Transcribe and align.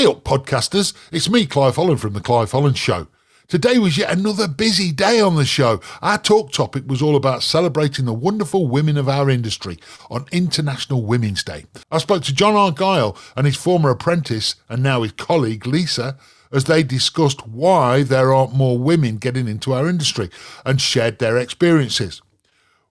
Hey 0.00 0.06
up, 0.06 0.24
podcasters. 0.24 0.94
It's 1.12 1.28
me, 1.28 1.44
Clive 1.44 1.76
Holland 1.76 2.00
from 2.00 2.14
The 2.14 2.22
Clive 2.22 2.52
Holland 2.52 2.78
Show. 2.78 3.08
Today 3.48 3.76
was 3.76 3.98
yet 3.98 4.10
another 4.10 4.48
busy 4.48 4.92
day 4.92 5.20
on 5.20 5.36
the 5.36 5.44
show. 5.44 5.78
Our 6.00 6.16
talk 6.16 6.52
topic 6.52 6.84
was 6.86 7.02
all 7.02 7.16
about 7.16 7.42
celebrating 7.42 8.06
the 8.06 8.14
wonderful 8.14 8.66
women 8.66 8.96
of 8.96 9.10
our 9.10 9.28
industry 9.28 9.78
on 10.10 10.24
International 10.32 11.04
Women's 11.04 11.44
Day. 11.44 11.66
I 11.90 11.98
spoke 11.98 12.22
to 12.22 12.34
John 12.34 12.54
Argyle 12.54 13.14
and 13.36 13.44
his 13.44 13.56
former 13.58 13.90
apprentice 13.90 14.54
and 14.70 14.82
now 14.82 15.02
his 15.02 15.12
colleague 15.12 15.66
Lisa 15.66 16.16
as 16.50 16.64
they 16.64 16.82
discussed 16.82 17.46
why 17.46 18.02
there 18.02 18.32
aren't 18.32 18.54
more 18.54 18.78
women 18.78 19.18
getting 19.18 19.48
into 19.48 19.74
our 19.74 19.86
industry 19.86 20.30
and 20.64 20.80
shared 20.80 21.18
their 21.18 21.36
experiences. 21.36 22.22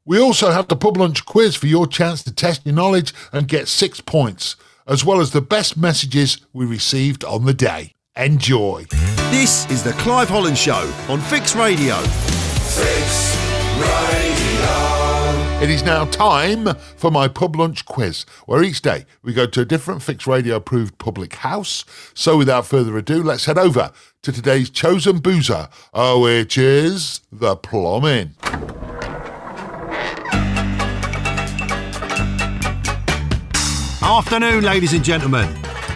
We 0.05 0.20
also 0.20 0.52
have 0.52 0.68
the 0.68 0.76
pub 0.76 0.98
lunch 0.98 1.26
quiz 1.26 1.55
for 1.55 1.66
your 1.66 1.88
chance 1.88 2.21
to 2.21 2.32
test 2.32 2.68
your 2.68 2.76
knowledge 2.76 3.16
and 3.34 3.48
get 3.48 3.68
six 3.68 4.00
points, 4.00 4.55
as 4.89 5.05
well 5.05 5.21
as 5.21 5.31
the 5.31 5.41
best 5.41 5.77
messages 5.77 6.39
we 6.51 6.65
received 6.65 7.23
on 7.23 7.45
the 7.45 7.53
day. 7.53 7.93
Enjoy. 8.17 8.85
This 9.30 9.70
is 9.70 9.84
the 9.84 9.93
Clive 9.93 10.27
Holland 10.27 10.57
Show 10.57 10.91
on 11.07 11.21
Fix 11.21 11.55
Radio. 11.55 11.95
Fix 11.95 13.38
Radio. 13.77 14.30
It 15.61 15.70
is 15.70 15.83
now 15.83 16.05
time 16.05 16.73
for 16.95 17.11
my 17.11 17.27
pub 17.27 17.55
lunch 17.55 17.85
quiz, 17.85 18.25
where 18.45 18.63
each 18.63 18.81
day 18.81 19.05
we 19.21 19.33
go 19.33 19.45
to 19.45 19.61
a 19.61 19.66
different 19.66 20.02
Fix 20.02 20.25
Radio 20.25 20.55
approved 20.55 20.97
public 20.97 21.35
house. 21.35 21.85
So 22.13 22.38
without 22.38 22.66
further 22.66 22.97
ado, 22.97 23.21
let's 23.21 23.45
head 23.45 23.58
over 23.58 23.91
to 24.23 24.31
today's 24.31 24.69
chosen 24.69 25.19
boozer, 25.19 25.69
uh, 25.94 26.17
which 26.17 26.58
is 26.58 27.21
the 27.31 27.55
Plum 27.58 28.05
Inn. 28.05 28.35
Afternoon, 34.09 34.63
ladies 34.63 34.94
and 34.94 35.04
gentlemen. 35.05 35.54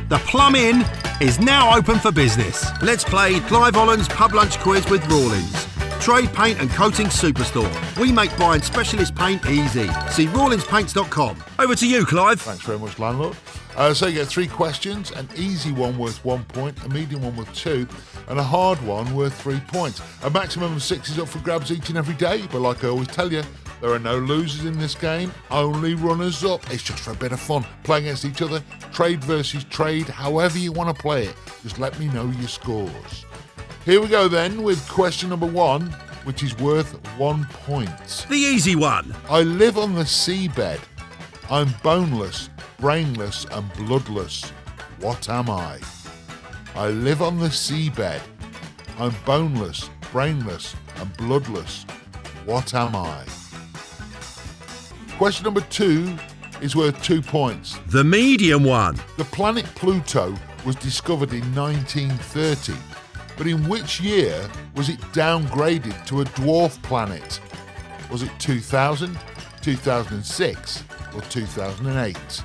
The 0.07 0.19
Plum 0.27 0.53
Inn 0.53 0.85
is 1.19 1.39
now 1.39 1.75
open 1.75 1.97
for 1.97 2.11
business. 2.11 2.63
Let's 2.79 3.03
play 3.03 3.39
Clive 3.39 3.73
Holland's 3.73 4.07
Pub 4.07 4.35
Lunch 4.35 4.59
Quiz 4.59 4.87
with 4.87 5.03
Rawlins. 5.07 5.67
Trade 5.99 6.31
paint 6.31 6.61
and 6.61 6.69
coating 6.69 7.07
superstore. 7.07 7.71
We 7.99 8.11
make 8.11 8.37
buying 8.37 8.61
specialist 8.61 9.15
paint 9.15 9.43
easy. 9.47 9.87
See 10.11 10.27
rawlinspaints.com. 10.27 11.43
Over 11.57 11.73
to 11.73 11.87
you, 11.87 12.05
Clive. 12.05 12.39
Thanks 12.39 12.63
very 12.63 12.77
much, 12.77 12.99
landlord. 12.99 13.35
Uh, 13.75 13.95
so 13.95 14.05
you 14.05 14.19
get 14.19 14.27
three 14.27 14.47
questions: 14.47 15.09
an 15.09 15.27
easy 15.35 15.71
one 15.71 15.97
worth 15.97 16.23
one 16.23 16.43
point, 16.43 16.85
a 16.85 16.89
medium 16.89 17.23
one 17.23 17.35
worth 17.35 17.51
two, 17.55 17.87
and 18.27 18.37
a 18.37 18.43
hard 18.43 18.79
one 18.83 19.11
worth 19.15 19.33
three 19.41 19.59
points. 19.69 20.03
A 20.21 20.29
maximum 20.29 20.73
of 20.73 20.83
six 20.83 21.09
is 21.09 21.17
up 21.17 21.27
for 21.27 21.39
grabs 21.39 21.71
each 21.71 21.89
and 21.89 21.97
every 21.97 22.13
day. 22.13 22.43
But 22.51 22.61
like 22.61 22.83
I 22.83 22.89
always 22.89 23.07
tell 23.07 23.33
you, 23.33 23.41
there 23.83 23.91
are 23.91 23.99
no 23.99 24.17
losers 24.17 24.63
in 24.63 24.79
this 24.79 24.95
game, 24.95 25.29
only 25.51 25.93
runners 25.93 26.45
up. 26.45 26.71
It's 26.71 26.83
just 26.83 27.03
for 27.03 27.11
a 27.11 27.15
bit 27.15 27.33
of 27.33 27.41
fun. 27.41 27.65
Play 27.83 27.97
against 27.97 28.23
each 28.23 28.41
other, 28.41 28.63
trade 28.93 29.21
versus 29.21 29.65
trade, 29.65 30.07
however 30.07 30.57
you 30.57 30.71
want 30.71 30.95
to 30.95 31.01
play 31.01 31.25
it. 31.25 31.35
Just 31.63 31.79
let 31.79 31.99
me 31.99 32.07
know 32.07 32.27
your 32.39 32.47
scores. 32.47 33.25
Here 33.83 33.99
we 33.99 34.07
go 34.07 34.29
then 34.29 34.63
with 34.63 34.87
question 34.87 35.31
number 35.31 35.45
one, 35.45 35.87
which 36.23 36.43
is 36.43 36.57
worth 36.59 36.93
one 37.17 37.43
point. 37.65 38.25
The 38.29 38.37
easy 38.37 38.77
one. 38.77 39.13
I 39.29 39.41
live 39.41 39.77
on 39.77 39.95
the 39.95 40.03
seabed. 40.03 40.79
I'm 41.49 41.67
boneless, 41.83 42.49
brainless, 42.79 43.45
and 43.51 43.69
bloodless. 43.73 44.49
What 45.01 45.27
am 45.27 45.49
I? 45.49 45.81
I 46.73 46.87
live 46.87 47.21
on 47.21 47.37
the 47.37 47.49
seabed. 47.49 48.21
I'm 48.97 49.13
boneless, 49.25 49.89
brainless, 50.13 50.73
and 50.95 51.17
bloodless. 51.17 51.83
What 52.45 52.73
am 52.73 52.95
I? 52.95 53.25
Question 55.17 55.43
number 55.45 55.61
two 55.61 56.17
is 56.59 56.75
worth 56.75 57.01
two 57.03 57.21
points. 57.21 57.79
The 57.87 58.03
medium 58.03 58.63
one. 58.63 58.99
The 59.17 59.25
planet 59.25 59.65
Pluto 59.75 60.35
was 60.65 60.75
discovered 60.75 61.33
in 61.33 61.53
1930, 61.53 62.73
but 63.37 63.45
in 63.45 63.69
which 63.69 64.01
year 64.01 64.49
was 64.75 64.89
it 64.89 64.99
downgraded 65.13 66.05
to 66.07 66.21
a 66.21 66.25
dwarf 66.25 66.81
planet? 66.81 67.39
Was 68.11 68.23
it 68.23 68.31
2000, 68.39 69.17
2006, 69.61 70.83
or 71.13 71.21
2008? 71.21 72.43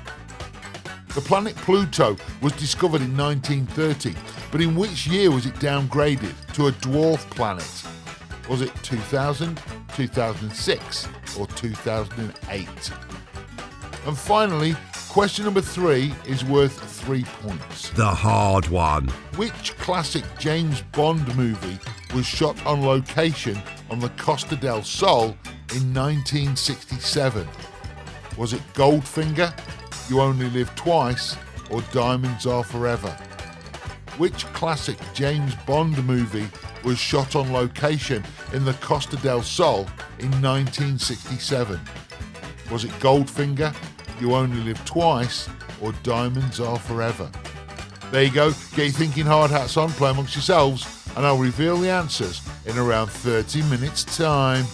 The 1.15 1.21
planet 1.21 1.55
Pluto 1.55 2.15
was 2.41 2.53
discovered 2.53 3.01
in 3.01 3.17
1930, 3.17 4.15
but 4.51 4.61
in 4.61 4.75
which 4.75 5.07
year 5.07 5.31
was 5.31 5.47
it 5.47 5.55
downgraded 5.55 6.35
to 6.53 6.67
a 6.67 6.71
dwarf 6.71 7.27
planet? 7.31 7.83
Was 8.47 8.61
it 8.61 8.71
2000, 8.83 9.59
2006, 9.95 11.07
or 11.39 11.47
2008? 11.47 12.67
And 14.05 14.17
finally, 14.17 14.75
question 15.09 15.45
number 15.45 15.61
three 15.61 16.13
is 16.27 16.45
worth 16.45 16.79
three 17.01 17.23
points. 17.41 17.89
The 17.91 18.05
hard 18.05 18.67
one. 18.69 19.07
Which 19.35 19.75
classic 19.77 20.23
James 20.37 20.81
Bond 20.93 21.35
movie 21.35 21.79
was 22.13 22.25
shot 22.25 22.65
on 22.65 22.83
location 22.83 23.61
on 23.89 23.99
the 23.99 24.09
Costa 24.09 24.55
del 24.55 24.83
Sol 24.83 25.35
in 25.75 25.93
1967? 25.93 27.47
Was 28.37 28.53
it 28.53 28.61
Goldfinger, 28.73 29.53
You 30.09 30.21
Only 30.21 30.49
Live 30.49 30.73
Twice, 30.75 31.35
or 31.69 31.81
Diamonds 31.91 32.45
Are 32.45 32.63
Forever? 32.63 33.11
Which 34.17 34.45
classic 34.53 34.97
James 35.13 35.55
Bond 35.67 36.03
movie 36.05 36.47
was 36.83 36.97
shot 36.97 37.35
on 37.35 37.51
location 37.53 38.23
in 38.53 38.65
the 38.65 38.73
Costa 38.73 39.17
del 39.17 39.41
Sol 39.41 39.87
in 40.19 40.31
1967? 40.41 41.79
Was 42.71 42.83
it 42.83 42.91
Goldfinger, 42.99 43.73
You 44.19 44.35
Only 44.35 44.61
Live 44.61 44.83
Twice, 44.85 45.49
or 45.81 45.91
Diamonds 46.03 46.59
Are 46.59 46.79
Forever? 46.79 47.29
There 48.11 48.23
you 48.23 48.31
go. 48.31 48.51
Get 48.75 48.77
your 48.77 48.89
thinking 48.89 49.25
hard 49.25 49.51
hats 49.51 49.77
on, 49.77 49.89
play 49.91 50.11
amongst 50.11 50.35
yourselves, 50.35 50.85
and 51.15 51.25
I'll 51.25 51.37
reveal 51.37 51.77
the 51.77 51.89
answers 51.89 52.41
in 52.65 52.77
around 52.77 53.07
30 53.07 53.63
minutes' 53.63 54.03
time. 54.03 54.65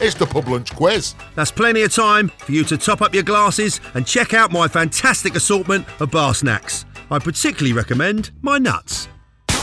It's 0.00 0.14
the 0.14 0.26
Pub 0.26 0.46
Lunch 0.48 0.74
Quiz. 0.74 1.14
That's 1.34 1.50
plenty 1.50 1.82
of 1.82 1.94
time 1.94 2.28
for 2.28 2.52
you 2.52 2.64
to 2.64 2.76
top 2.76 3.00
up 3.00 3.14
your 3.14 3.22
glasses 3.22 3.80
and 3.94 4.06
check 4.06 4.34
out 4.34 4.52
my 4.52 4.68
fantastic 4.68 5.34
assortment 5.34 5.86
of 6.00 6.10
bar 6.10 6.34
snacks. 6.34 6.84
I 7.10 7.18
particularly 7.18 7.72
recommend 7.72 8.30
my 8.42 8.58
nuts. 8.58 9.08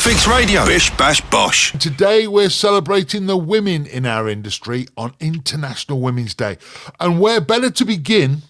Fix 0.04 0.28
Radio. 0.28 0.66
Bish 0.66 0.92
Bash 0.98 1.22
Bosh. 1.30 1.72
Today 1.80 2.28
we're 2.28 2.50
celebrating 2.50 3.26
the 3.26 3.38
women 3.38 3.86
in 3.86 4.06
our 4.06 4.28
industry 4.28 4.86
on 4.98 5.14
International 5.22 6.02
Women's 6.02 6.34
Day. 6.34 6.58
And 7.00 7.22
where 7.22 7.40
better 7.40 7.70
to 7.70 7.86
begin 7.86 8.42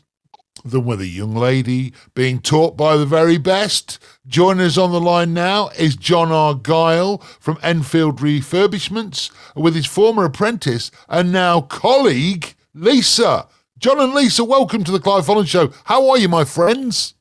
than 0.66 0.84
with 0.84 1.00
a 1.00 1.06
young 1.06 1.36
lady 1.36 1.94
being 2.16 2.40
taught 2.40 2.76
by 2.76 2.98
the 2.98 3.06
very 3.06 3.38
best? 3.38 4.00
Joining 4.26 4.66
us 4.66 4.80
on 4.80 4.92
the 4.92 5.00
line 5.00 5.36
now 5.36 5.70
is 5.78 5.96
John 5.96 6.32
Argyle 6.32 7.20
from 7.40 7.60
Enfield 7.62 8.18
Refurbishments 8.18 9.30
with 9.56 9.76
his 9.76 9.86
former 9.86 10.26
apprentice 10.26 10.90
and 11.08 11.32
now 11.32 11.62
colleague, 11.62 12.56
Lisa. 12.74 13.48
John 13.78 14.00
and 14.00 14.16
Lisa, 14.16 14.44
welcome 14.44 14.84
to 14.86 14.92
the 14.92 15.00
Clive 15.00 15.28
Holland 15.28 15.50
Show. 15.50 15.72
How 15.84 16.10
are 16.10 16.18
you, 16.18 16.30
my 16.30 16.46
friends? 16.46 17.14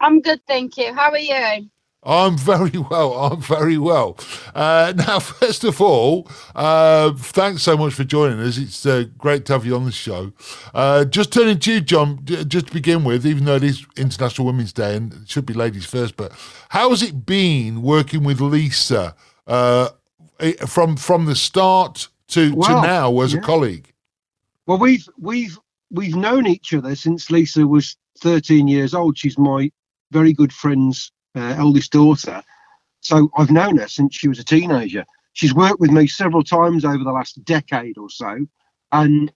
I'm 0.00 0.20
good, 0.20 0.40
thank 0.48 0.76
you. 0.76 0.92
How 0.92 1.12
are 1.12 1.18
you? 1.18 1.70
I'm 2.06 2.38
very 2.38 2.78
well. 2.78 3.14
I'm 3.14 3.40
very 3.42 3.78
well. 3.78 4.16
Uh, 4.54 4.92
now, 4.96 5.18
first 5.18 5.64
of 5.64 5.80
all, 5.80 6.30
uh, 6.54 7.12
thanks 7.14 7.62
so 7.62 7.76
much 7.76 7.94
for 7.94 8.04
joining 8.04 8.38
us. 8.38 8.56
It's 8.56 8.86
uh, 8.86 9.04
great 9.18 9.44
to 9.46 9.54
have 9.54 9.66
you 9.66 9.74
on 9.74 9.84
the 9.84 9.92
show. 9.92 10.32
Uh, 10.72 11.04
just 11.04 11.32
turning 11.32 11.58
to 11.58 11.72
you, 11.74 11.80
John, 11.80 12.20
just 12.24 12.68
to 12.68 12.72
begin 12.72 13.02
with, 13.02 13.26
even 13.26 13.44
though 13.44 13.56
it 13.56 13.64
is 13.64 13.84
International 13.96 14.46
Women's 14.46 14.72
Day 14.72 14.96
and 14.96 15.12
it 15.12 15.28
should 15.28 15.46
be 15.46 15.54
ladies 15.54 15.84
first, 15.84 16.16
but 16.16 16.32
how 16.68 16.90
has 16.90 17.02
it 17.02 17.26
been 17.26 17.82
working 17.82 18.22
with 18.22 18.40
Lisa 18.40 19.16
uh, 19.48 19.88
eh, 20.38 20.52
from 20.66 20.96
from 20.96 21.26
the 21.26 21.34
start 21.34 22.08
to, 22.28 22.50
to 22.50 22.70
now 22.82 23.20
as 23.20 23.34
a 23.34 23.40
colleague? 23.40 23.92
Well, 24.66 24.78
we've 24.78 25.08
we've 25.18 25.58
we've 25.90 26.14
known 26.14 26.46
each 26.46 26.72
other 26.72 26.94
since 26.94 27.30
Lisa 27.30 27.66
was 27.66 27.96
13 28.20 28.68
years 28.68 28.94
old. 28.94 29.18
She's 29.18 29.38
my 29.38 29.70
very 30.12 30.32
good 30.32 30.52
friend's 30.52 31.10
uh, 31.36 31.54
eldest 31.58 31.92
daughter. 31.92 32.42
So 33.00 33.30
I've 33.36 33.50
known 33.50 33.76
her 33.76 33.88
since 33.88 34.16
she 34.16 34.28
was 34.28 34.38
a 34.38 34.44
teenager. 34.44 35.04
She's 35.32 35.54
worked 35.54 35.80
with 35.80 35.90
me 35.90 36.06
several 36.06 36.42
times 36.42 36.84
over 36.84 37.04
the 37.04 37.12
last 37.12 37.44
decade 37.44 37.98
or 37.98 38.08
so, 38.08 38.46
and 38.90 39.30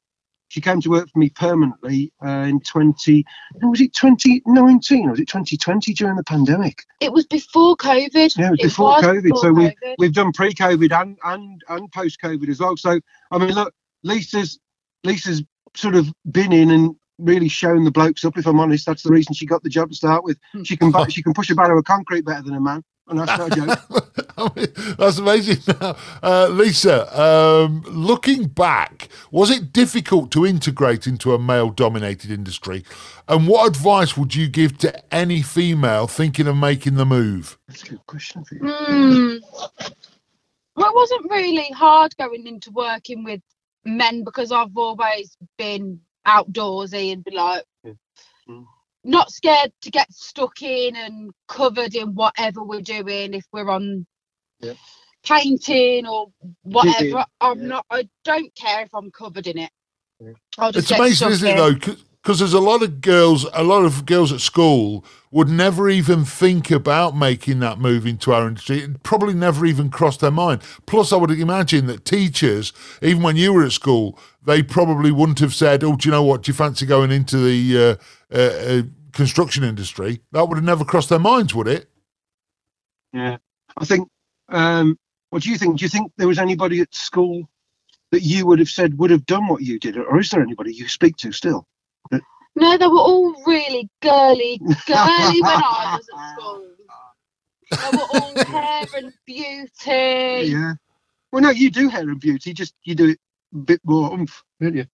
she 0.50 0.60
came 0.60 0.80
to 0.80 0.90
work 0.90 1.08
for 1.08 1.18
me 1.18 1.30
permanently 1.30 2.12
uh, 2.24 2.46
in 2.48 2.60
20. 2.60 3.24
Was 3.62 3.80
it 3.80 3.94
2019 3.94 5.06
or 5.06 5.10
was 5.12 5.20
it 5.20 5.28
2020 5.28 5.94
during 5.94 6.16
the 6.16 6.24
pandemic? 6.24 6.82
It 7.00 7.12
was 7.12 7.24
before 7.26 7.76
COVID. 7.76 8.36
Yeah, 8.36 8.48
it 8.48 8.50
was 8.50 8.60
before 8.60 8.96
COVID. 8.98 9.36
so 9.36 9.52
we've 9.52 9.72
we've 9.98 10.12
done 10.12 10.32
pre-COVID 10.32 10.90
and 10.92 11.16
and 11.24 11.62
and 11.68 11.92
post-COVID 11.92 12.48
as 12.48 12.58
well. 12.58 12.76
So 12.76 13.00
I 13.30 13.38
mean, 13.38 13.52
look, 13.52 13.72
Lisa's 14.02 14.58
Lisa's 15.04 15.44
sort 15.76 15.94
of 15.94 16.12
been 16.32 16.52
in 16.52 16.70
and 16.72 16.96
really 17.20 17.48
shown 17.48 17.84
the 17.84 17.90
blokes 17.90 18.24
up. 18.24 18.36
If 18.36 18.46
I'm 18.46 18.60
honest, 18.60 18.86
that's 18.86 19.02
the 19.02 19.10
reason 19.10 19.34
she 19.34 19.46
got 19.46 19.62
the 19.62 19.68
job 19.68 19.90
to 19.90 19.94
start 19.94 20.24
with. 20.24 20.38
She 20.64 20.76
can 20.76 20.90
bu- 20.90 21.10
she 21.10 21.22
can 21.22 21.32
push 21.32 21.50
a 21.50 21.54
barrow 21.54 21.78
of 21.78 21.84
concrete 21.84 22.24
better 22.24 22.42
than 22.42 22.54
a 22.54 22.60
man, 22.60 22.82
and 23.08 23.20
that's 23.20 23.38
no 23.38 23.48
joke. 23.48 23.78
I 24.36 24.50
mean, 24.56 24.96
that's 24.98 25.18
amazing. 25.18 25.58
Now, 25.80 25.96
uh, 26.22 26.48
Lisa, 26.48 27.20
um, 27.20 27.82
looking 27.82 28.48
back, 28.48 29.08
was 29.30 29.50
it 29.50 29.72
difficult 29.72 30.30
to 30.32 30.46
integrate 30.46 31.06
into 31.06 31.34
a 31.34 31.38
male-dominated 31.38 32.30
industry? 32.30 32.84
And 33.28 33.46
what 33.46 33.68
advice 33.68 34.16
would 34.16 34.34
you 34.34 34.48
give 34.48 34.78
to 34.78 35.14
any 35.14 35.42
female 35.42 36.06
thinking 36.06 36.46
of 36.46 36.56
making 36.56 36.96
the 36.96 37.06
move? 37.06 37.58
That's 37.68 37.84
a 37.84 37.90
good 37.90 38.06
question 38.06 38.44
for 38.44 38.54
you. 38.56 38.60
Hmm. 38.62 39.36
Well, 40.76 40.88
it 40.88 40.94
wasn't 40.94 41.30
really 41.30 41.70
hard 41.72 42.16
going 42.16 42.46
into 42.46 42.70
working 42.70 43.24
with 43.24 43.40
men 43.84 44.24
because 44.24 44.52
I've 44.52 44.76
always 44.76 45.36
been 45.58 46.00
outdoorsy 46.26 47.12
and 47.12 47.24
be 47.24 47.32
like, 47.32 47.64
Yeah. 47.84 47.92
Mm. 48.48 48.66
not 49.04 49.30
scared 49.32 49.72
to 49.82 49.90
get 49.90 50.12
stuck 50.12 50.62
in 50.62 50.96
and 50.96 51.32
covered 51.48 51.94
in 51.94 52.14
whatever 52.14 52.62
we're 52.64 52.82
doing. 52.82 53.34
If 53.34 53.46
we're 53.52 53.70
on 53.70 54.06
Yeah. 54.60 54.74
painting 55.24 56.06
or 56.06 56.28
whatever, 56.62 57.06
Yeah. 57.06 57.24
I'm 57.40 57.68
not. 57.68 57.86
I 57.90 58.08
don't 58.24 58.54
care 58.56 58.82
if 58.84 58.90
I'm 58.94 59.10
covered 59.12 59.46
in 59.48 59.58
it. 59.58 59.70
Yeah. 60.20 60.32
I'll 60.58 60.72
just 60.72 60.86
It's 60.86 60.90
get 60.90 61.00
amazing, 61.00 61.16
stuck 61.16 61.32
isn't 61.32 61.48
it, 61.48 61.56
though? 61.56 61.74
Because 62.22 62.38
there's 62.38 62.52
a 62.52 62.60
lot 62.60 62.82
of 62.82 63.00
girls, 63.00 63.46
a 63.54 63.64
lot 63.64 63.86
of 63.86 64.04
girls 64.04 64.30
at 64.30 64.40
school 64.40 65.06
would 65.30 65.48
never 65.48 65.88
even 65.88 66.24
think 66.24 66.70
about 66.70 67.16
making 67.16 67.60
that 67.60 67.78
move 67.78 68.06
into 68.06 68.32
our 68.32 68.46
industry. 68.46 68.80
It 68.80 69.02
probably 69.02 69.32
never 69.32 69.64
even 69.64 69.88
crossed 69.88 70.20
their 70.20 70.30
mind. 70.30 70.60
Plus, 70.84 71.12
I 71.12 71.16
would 71.16 71.30
imagine 71.30 71.86
that 71.86 72.04
teachers, 72.04 72.74
even 73.00 73.22
when 73.22 73.36
you 73.36 73.54
were 73.54 73.64
at 73.64 73.72
school, 73.72 74.18
they 74.44 74.62
probably 74.62 75.10
wouldn't 75.10 75.38
have 75.38 75.54
said, 75.54 75.82
"Oh, 75.82 75.96
do 75.96 76.08
you 76.08 76.12
know 76.12 76.22
what? 76.22 76.42
Do 76.42 76.50
you 76.50 76.54
fancy 76.54 76.84
going 76.84 77.10
into 77.10 77.38
the 77.38 77.78
uh, 78.32 78.36
uh, 78.36 78.38
uh, 78.78 78.82
construction 79.12 79.64
industry?" 79.64 80.20
That 80.32 80.46
would 80.46 80.56
have 80.56 80.64
never 80.64 80.84
crossed 80.84 81.08
their 81.08 81.18
minds, 81.18 81.54
would 81.54 81.68
it? 81.68 81.88
Yeah, 83.14 83.38
I 83.78 83.84
think. 83.86 84.08
Um, 84.50 84.98
what 85.30 85.42
do 85.42 85.50
you 85.50 85.56
think? 85.56 85.78
Do 85.78 85.84
you 85.84 85.88
think 85.88 86.12
there 86.18 86.28
was 86.28 86.38
anybody 86.38 86.80
at 86.80 86.94
school 86.94 87.48
that 88.10 88.22
you 88.22 88.46
would 88.46 88.58
have 88.58 88.68
said 88.68 88.98
would 88.98 89.10
have 89.10 89.24
done 89.26 89.48
what 89.48 89.62
you 89.62 89.78
did, 89.78 89.96
or 89.96 90.20
is 90.20 90.28
there 90.30 90.42
anybody 90.42 90.74
you 90.74 90.88
speak 90.88 91.16
to 91.18 91.32
still? 91.32 91.66
No, 92.56 92.76
they 92.76 92.86
were 92.86 92.98
all 92.98 93.34
really 93.46 93.88
girly, 94.02 94.58
girly 94.86 95.40
when 95.40 95.62
I 95.62 95.98
was 95.98 96.06
at 96.12 96.34
school. 96.40 96.64
They 97.70 97.96
were 97.96 98.20
all 98.20 98.44
hair 98.60 98.84
and 98.96 99.12
beauty. 99.26 100.50
Yeah. 100.52 100.74
Well, 101.32 101.42
no, 101.42 101.50
you 101.50 101.70
do 101.70 101.88
hair 101.88 102.02
and 102.02 102.20
beauty. 102.20 102.52
Just 102.52 102.74
you 102.84 102.94
do 102.94 103.10
it 103.10 103.18
a 103.54 103.58
bit 103.58 103.80
more 103.84 104.12
oomph, 104.12 104.42
don't 104.60 104.76
you? 104.76 104.86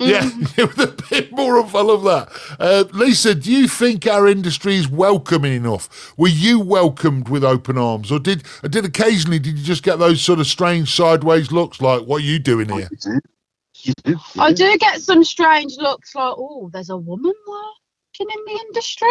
Yeah, 0.00 0.22
Mm. 0.24 0.56
with 0.56 0.78
a 0.80 1.06
bit 1.10 1.30
more 1.32 1.58
of 1.60 1.76
I 1.76 1.82
love 1.82 2.02
that. 2.04 2.28
Uh, 2.58 2.84
Lisa, 2.92 3.34
do 3.36 3.52
you 3.52 3.68
think 3.68 4.06
our 4.06 4.26
industry 4.26 4.74
is 4.76 4.88
welcoming 4.88 5.52
enough? 5.52 6.12
Were 6.18 6.28
you 6.28 6.58
welcomed 6.58 7.28
with 7.28 7.44
open 7.44 7.78
arms, 7.78 8.10
or 8.10 8.18
did 8.18 8.42
did 8.68 8.84
occasionally 8.84 9.38
did 9.38 9.58
you 9.58 9.64
just 9.64 9.84
get 9.84 10.00
those 10.00 10.20
sort 10.20 10.40
of 10.40 10.48
strange 10.48 10.92
sideways 10.92 11.52
looks 11.52 11.80
like 11.80 12.02
what 12.02 12.16
are 12.22 12.24
you 12.24 12.40
doing 12.40 12.68
here? 12.68 12.88
You 13.74 13.92
do. 14.04 14.10
You 14.12 14.16
do. 14.34 14.40
I 14.40 14.52
do. 14.52 14.72
do 14.72 14.78
get 14.78 15.00
some 15.00 15.24
strange 15.24 15.76
looks 15.78 16.14
like, 16.14 16.34
oh, 16.36 16.70
there's 16.72 16.90
a 16.90 16.96
woman 16.96 17.32
working 17.46 18.28
in 18.34 18.44
the 18.46 18.60
industry. 18.66 19.08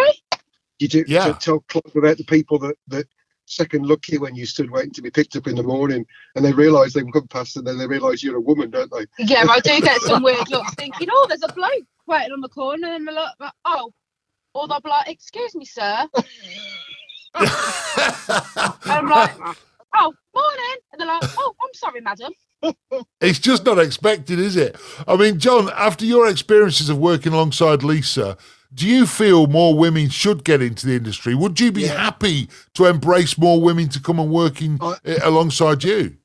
You 0.79 0.87
do. 0.87 1.03
Yeah. 1.07 1.27
to 1.27 1.33
tell 1.33 1.59
Clive 1.61 1.95
about 1.95 2.17
the 2.17 2.23
people 2.23 2.59
that 2.59 2.75
that 2.87 3.07
second 3.45 3.85
look 3.85 4.07
you 4.07 4.19
when 4.19 4.35
you 4.35 4.45
stood 4.45 4.71
waiting 4.71 4.91
to 4.93 5.01
be 5.01 5.11
picked 5.11 5.35
up 5.35 5.47
in 5.47 5.55
the 5.55 5.63
morning, 5.63 6.05
and 6.35 6.45
they 6.45 6.53
realise 6.53 6.93
they've 6.93 7.05
come 7.11 7.27
past, 7.27 7.57
and 7.57 7.67
then 7.67 7.77
they 7.77 7.87
realise 7.87 8.23
you're 8.23 8.37
a 8.37 8.41
woman, 8.41 8.69
don't 8.69 8.91
they? 8.91 9.05
Yeah, 9.19 9.45
I 9.49 9.59
do 9.59 9.79
get 9.81 10.01
some 10.01 10.23
weird 10.23 10.49
looks 10.49 10.73
thinking, 10.75 11.09
oh, 11.11 11.25
there's 11.27 11.43
a 11.43 11.53
bloke 11.53 11.85
waiting 12.07 12.31
on 12.31 12.41
the 12.41 12.49
corner. 12.49 12.93
And 12.93 13.07
they 13.07 13.13
look 13.13 13.33
like, 13.39 13.53
oh, 13.65 13.93
or 14.53 14.67
they'll 14.67 14.81
be 14.81 14.89
like, 14.89 15.09
excuse 15.09 15.55
me, 15.55 15.65
sir. 15.65 16.07
And 17.33 17.47
I'm 18.85 19.07
like, 19.07 19.31
oh, 19.95 20.13
morning. 20.35 20.77
And 20.91 20.99
they're 20.99 21.07
like, 21.07 21.23
oh, 21.37 21.55
I'm 21.63 21.73
sorry, 21.73 22.01
madam. 22.01 22.33
It's 23.19 23.39
just 23.39 23.65
not 23.65 23.79
expected, 23.79 24.39
is 24.39 24.55
it? 24.55 24.75
I 25.07 25.15
mean, 25.15 25.39
John, 25.39 25.69
after 25.75 26.05
your 26.05 26.27
experiences 26.27 26.89
of 26.89 26.97
working 26.97 27.33
alongside 27.33 27.83
Lisa, 27.83 28.37
do 28.73 28.87
you 28.87 29.05
feel 29.05 29.47
more 29.47 29.77
women 29.77 30.09
should 30.09 30.43
get 30.43 30.61
into 30.61 30.87
the 30.87 30.95
industry? 30.95 31.35
Would 31.35 31.59
you 31.59 31.71
be 31.71 31.83
Yeah. 31.83 31.97
happy 32.01 32.49
to 32.75 32.85
embrace 32.85 33.37
more 33.37 33.61
women 33.61 33.89
to 33.89 33.99
come 33.99 34.19
and 34.19 34.29
work 34.29 34.61
in, 34.61 34.79
eh, 35.05 35.19
alongside 35.23 35.83
you? 35.83 36.17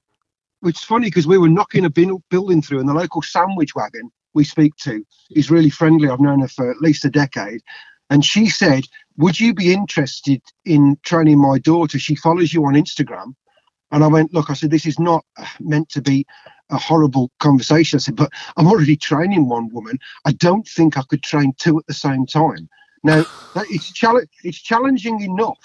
which 0.61 0.79
is 0.79 0.85
funny 0.85 1.07
because 1.07 1.27
we 1.27 1.39
were 1.39 1.49
knocking 1.51 1.85
a 1.85 1.91
bin- 1.91 2.23
building 2.31 2.61
through, 2.61 2.81
and 2.81 2.89
the 2.89 2.95
local 2.95 3.23
sandwich 3.23 3.75
wagon 3.77 4.11
we 4.35 4.43
speak 4.43 4.75
to 4.77 5.05
is 5.31 5.51
really 5.51 5.71
friendly. 5.71 6.09
I've 6.09 6.19
known 6.19 6.41
her 6.41 6.49
for 6.49 6.69
at 6.71 6.81
least 6.81 7.05
a 7.05 7.11
decade, 7.11 7.61
and 8.11 8.25
she 8.25 8.49
said, 8.49 8.85
"Would 9.19 9.39
you 9.39 9.55
be 9.55 9.73
interested 9.73 10.43
in 10.65 10.97
training 11.05 11.39
my 11.39 11.59
daughter? 11.59 11.99
She 12.01 12.17
follows 12.17 12.53
you 12.53 12.65
on 12.65 12.75
Instagram." 12.75 13.35
And 13.93 14.05
I 14.05 14.09
went, 14.09 14.35
"Look," 14.35 14.51
I 14.51 14.55
said, 14.55 14.71
"This 14.71 14.87
is 14.87 14.99
not 14.99 15.25
uh, 15.39 15.47
meant 15.61 15.89
to 15.91 16.03
be 16.03 16.27
a 16.71 16.79
horrible 16.79 17.31
conversation." 17.41 17.99
I 17.99 18.01
said, 18.01 18.17
"But 18.17 18.33
I'm 18.57 18.67
already 18.69 18.97
training 18.97 19.49
one 19.49 19.71
woman. 19.71 19.99
I 20.25 20.33
don't 20.33 20.67
think 20.67 20.99
I 20.99 21.03
could 21.09 21.23
train 21.23 21.55
two 21.59 21.79
at 21.79 21.87
the 21.87 21.95
same 21.95 22.27
time." 22.27 22.69
Now, 23.05 23.25
it's 23.57 23.93
challenge 23.93 24.29
it's 24.45 24.61
challenging 24.61 25.21
enough 25.23 25.59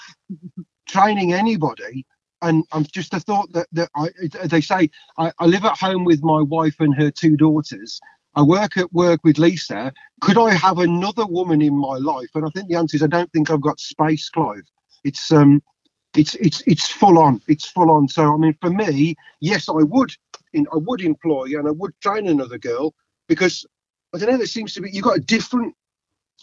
training 0.87 1.33
anybody 1.33 2.05
and 2.41 2.65
I'm 2.73 2.85
just 2.85 3.13
a 3.13 3.19
thought 3.19 3.51
that 3.53 3.67
that 3.73 3.89
I 3.95 4.09
they 4.45 4.61
say 4.61 4.89
I, 5.17 5.31
I 5.39 5.45
live 5.45 5.65
at 5.65 5.77
home 5.77 6.05
with 6.05 6.23
my 6.23 6.41
wife 6.41 6.75
and 6.79 6.95
her 6.95 7.11
two 7.11 7.37
daughters. 7.37 7.99
I 8.35 8.41
work 8.43 8.77
at 8.77 8.91
work 8.93 9.21
with 9.23 9.37
Lisa. 9.37 9.93
Could 10.21 10.37
I 10.37 10.53
have 10.53 10.79
another 10.79 11.25
woman 11.25 11.61
in 11.61 11.77
my 11.77 11.97
life? 11.97 12.29
And 12.35 12.45
I 12.45 12.49
think 12.55 12.69
the 12.69 12.75
answer 12.77 12.97
is 12.97 13.03
I 13.03 13.07
don't 13.07 13.31
think 13.33 13.51
I've 13.51 13.61
got 13.61 13.79
space, 13.79 14.29
Clive. 14.29 14.63
It's 15.03 15.31
um, 15.31 15.61
it's 16.15 16.35
it's 16.35 16.61
it's 16.67 16.87
full 16.87 17.17
on. 17.19 17.41
It's 17.47 17.67
full 17.67 17.89
on. 17.89 18.07
So 18.07 18.33
I 18.33 18.37
mean, 18.37 18.55
for 18.61 18.69
me, 18.69 19.15
yes, 19.39 19.69
I 19.69 19.73
would, 19.73 20.11
in, 20.53 20.67
I 20.73 20.77
would 20.77 21.01
employ 21.01 21.57
and 21.57 21.67
I 21.67 21.71
would 21.71 21.93
train 22.01 22.27
another 22.27 22.57
girl 22.57 22.93
because 23.27 23.65
I 24.13 24.17
don't 24.17 24.29
know. 24.31 24.37
There 24.37 24.45
seems 24.45 24.73
to 24.73 24.81
be 24.81 24.91
you've 24.91 25.05
got 25.05 25.17
a 25.17 25.21
different 25.21 25.75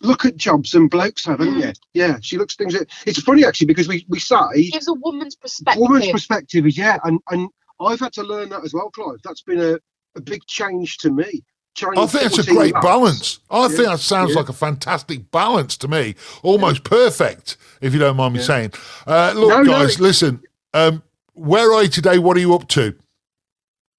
look 0.01 0.25
at 0.25 0.37
jobs 0.37 0.75
and 0.75 0.91
blokes, 0.91 1.25
haven't 1.25 1.55
mm. 1.55 1.67
you? 1.67 1.73
Yeah, 1.93 2.19
she 2.21 2.39
looks 2.39 2.57
things. 2.57 2.75
It's 3.07 3.21
funny 3.21 3.45
actually 3.45 3.67
because 3.67 3.89
we 3.89 4.07
we 4.09 4.19
say 4.19 4.37
It 4.55 4.73
gives 4.73 4.89
a 4.89 4.95
woman's 4.95 5.37
perspective. 5.37 5.81
woman's 5.81 6.11
perspective 6.11 6.67
is 6.67 6.79
yeah, 6.79 6.99
and 7.05 7.21
and 7.31 7.49
I've 7.81 8.01
had 8.01 8.13
to 8.15 8.23
learn 8.23 8.49
that 8.51 8.65
as 8.65 8.75
well, 8.75 8.91
Clive. 8.91 9.21
That's 9.23 9.43
been 9.43 9.61
a, 9.61 9.79
a 10.17 10.21
big 10.21 10.45
change 10.47 10.99
to 10.99 11.11
me. 11.11 11.45
Training 11.79 12.03
I 12.03 12.07
think 12.07 12.25
it's 12.27 12.39
a 12.39 12.51
great 12.53 12.75
balance. 12.75 13.39
I 13.51 13.63
Yeah, 13.63 13.69
think 13.69 13.89
that 13.89 14.01
sounds 14.01 14.31
yeah. 14.33 14.39
like 14.39 14.49
a 14.49 14.53
fantastic 14.53 15.31
balance 15.31 15.77
to 15.79 15.89
me. 15.89 16.17
Almost 16.43 16.83
perfect, 16.83 17.57
if 17.81 17.93
you 17.93 18.01
don't 18.01 18.17
mind 18.17 18.35
me 18.35 18.41
Yeah. 18.41 18.47
saying. 18.47 18.73
Uh, 19.07 19.33
look, 19.37 19.49
No, 19.51 19.63
no, 19.63 19.71
guys, 19.73 19.85
it's- 19.91 20.01
listen. 20.01 20.41
Um, 20.75 21.03
where 21.35 21.73
are 21.73 21.85
you 21.85 21.89
today? 21.89 22.19
What 22.19 22.37
are 22.37 22.41
you 22.41 22.55
up 22.55 22.67
to? 22.69 22.95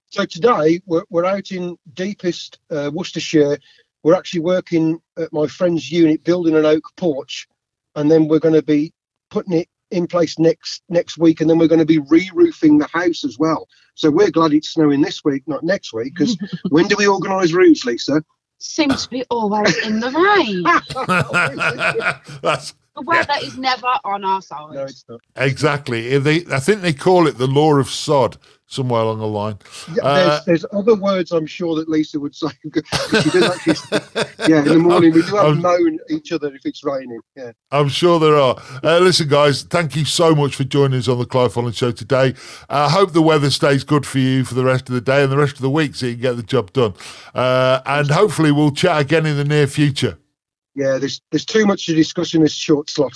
So 0.09 0.25
today 0.25 0.81
we're, 0.87 1.03
we're 1.09 1.25
out 1.25 1.51
in 1.51 1.77
deepest 1.93 2.59
uh, 2.69 2.91
Worcestershire. 2.93 3.57
We're 4.03 4.15
actually 4.15 4.41
working 4.41 4.99
at 5.17 5.31
my 5.31 5.47
friend's 5.47 5.91
unit, 5.91 6.23
building 6.23 6.55
an 6.55 6.65
oak 6.65 6.83
porch, 6.97 7.47
and 7.95 8.09
then 8.11 8.27
we're 8.27 8.39
going 8.39 8.55
to 8.55 8.61
be 8.63 8.91
putting 9.29 9.53
it 9.53 9.69
in 9.91 10.05
place 10.07 10.37
next 10.37 10.81
next 10.89 11.17
week, 11.17 11.41
and 11.41 11.49
then 11.49 11.57
we're 11.57 11.67
going 11.67 11.79
to 11.79 11.85
be 11.85 11.99
re-roofing 11.99 12.77
the 12.77 12.87
house 12.87 13.23
as 13.23 13.37
well. 13.39 13.67
So 13.99 14.09
we're 14.09 14.31
glad 14.31 14.53
it's 14.53 14.69
snowing 14.69 15.01
this 15.01 15.25
week, 15.25 15.43
not 15.45 15.61
next 15.61 15.91
week, 15.91 16.15
because 16.15 16.37
when 16.69 16.87
do 16.87 16.95
we 16.97 17.05
organise 17.05 17.51
roofs, 17.51 17.83
Lisa? 17.83 18.23
Seems 18.57 19.03
to 19.03 19.09
be 19.09 19.25
always 19.29 19.77
in 19.79 19.99
the 19.99 20.09
rain. 20.09 20.63
That's 22.41 22.75
The 22.99 23.05
weather 23.05 23.33
is 23.41 23.57
never 23.57 23.87
on 24.03 24.23
our 24.25 24.41
side. 24.41 24.73
No, 24.73 24.83
it's 24.83 25.05
not. 25.07 25.21
exactly. 25.35 26.07
If 26.09 26.23
They, 26.23 26.45
I 26.51 26.59
think 26.59 26.81
they 26.81 26.93
call 26.93 27.27
it 27.27 27.37
the 27.37 27.47
law 27.47 27.75
of 27.75 27.89
sod 27.89 28.37
somewhere 28.67 29.01
along 29.01 29.17
the 29.19 29.25
line. 29.27 29.57
Yeah, 29.95 30.03
Uh, 30.03 30.15
there's, 30.45 30.45
there's 30.45 30.65
other 30.73 30.93
words 30.95 31.31
I'm 31.31 31.47
sure 31.47 31.75
that 31.77 31.89
Lisa 31.89 32.19
would 32.19 32.35
say. 32.35 32.49
she 32.73 33.39
actually, 33.43 33.99
yeah, 34.47 34.59
in 34.59 34.65
the 34.65 34.77
morning 34.79 35.11
we 35.13 35.21
do 35.23 35.35
have 35.35 35.45
I'm- 35.45 35.61
moan 35.61 35.97
each 36.09 36.31
other 36.31 36.53
if 36.53 36.65
it's 36.65 36.83
raining. 36.83 37.19
Yeah. 37.35 37.51
I'm 37.71 37.89
sure 37.89 38.19
there 38.19 38.35
are. 38.35 38.55
Uh, 38.83 38.99
listen, 38.99 39.27
guys, 39.27 39.63
thank 39.63 39.95
you 39.95 40.05
so 40.05 40.35
much 40.35 40.55
for 40.55 40.65
joining 40.65 40.99
us 40.99 41.07
on 41.07 41.17
the 41.17 41.25
Clive 41.25 41.53
Holland 41.55 41.75
Show 41.75 41.91
today. 41.91 42.35
I 42.69 42.89
hope 42.89 43.13
the 43.13 43.21
weather 43.23 43.49
stays 43.49 43.83
good 43.83 44.05
for 44.05 44.19
you 44.19 44.43
for 44.43 44.53
the 44.53 44.63
rest 44.65 44.87
of 44.89 44.93
the 44.95 45.01
day 45.01 45.23
and 45.23 45.31
the 45.31 45.37
rest 45.37 45.55
of 45.55 45.61
the 45.61 45.69
week 45.69 45.95
so 45.95 46.05
you 46.05 46.13
can 46.13 46.21
get 46.21 46.35
the 46.35 46.43
job 46.43 46.71
done. 46.73 46.93
Uh, 47.33 47.81
and 47.87 48.11
hopefully 48.11 48.51
we'll 48.51 48.71
chat 48.71 49.01
again 49.01 49.25
in 49.25 49.35
the 49.37 49.45
near 49.45 49.65
future. 49.67 50.17
Yeah, 50.79 50.97
there's 50.97 51.21
there's 51.31 51.45
too 51.45 51.65
much 51.65 51.85
to 51.87 51.93
discuss 51.95 52.33
in 52.33 52.41
this 52.43 52.53
short 52.53 52.89
slot. 52.89 53.13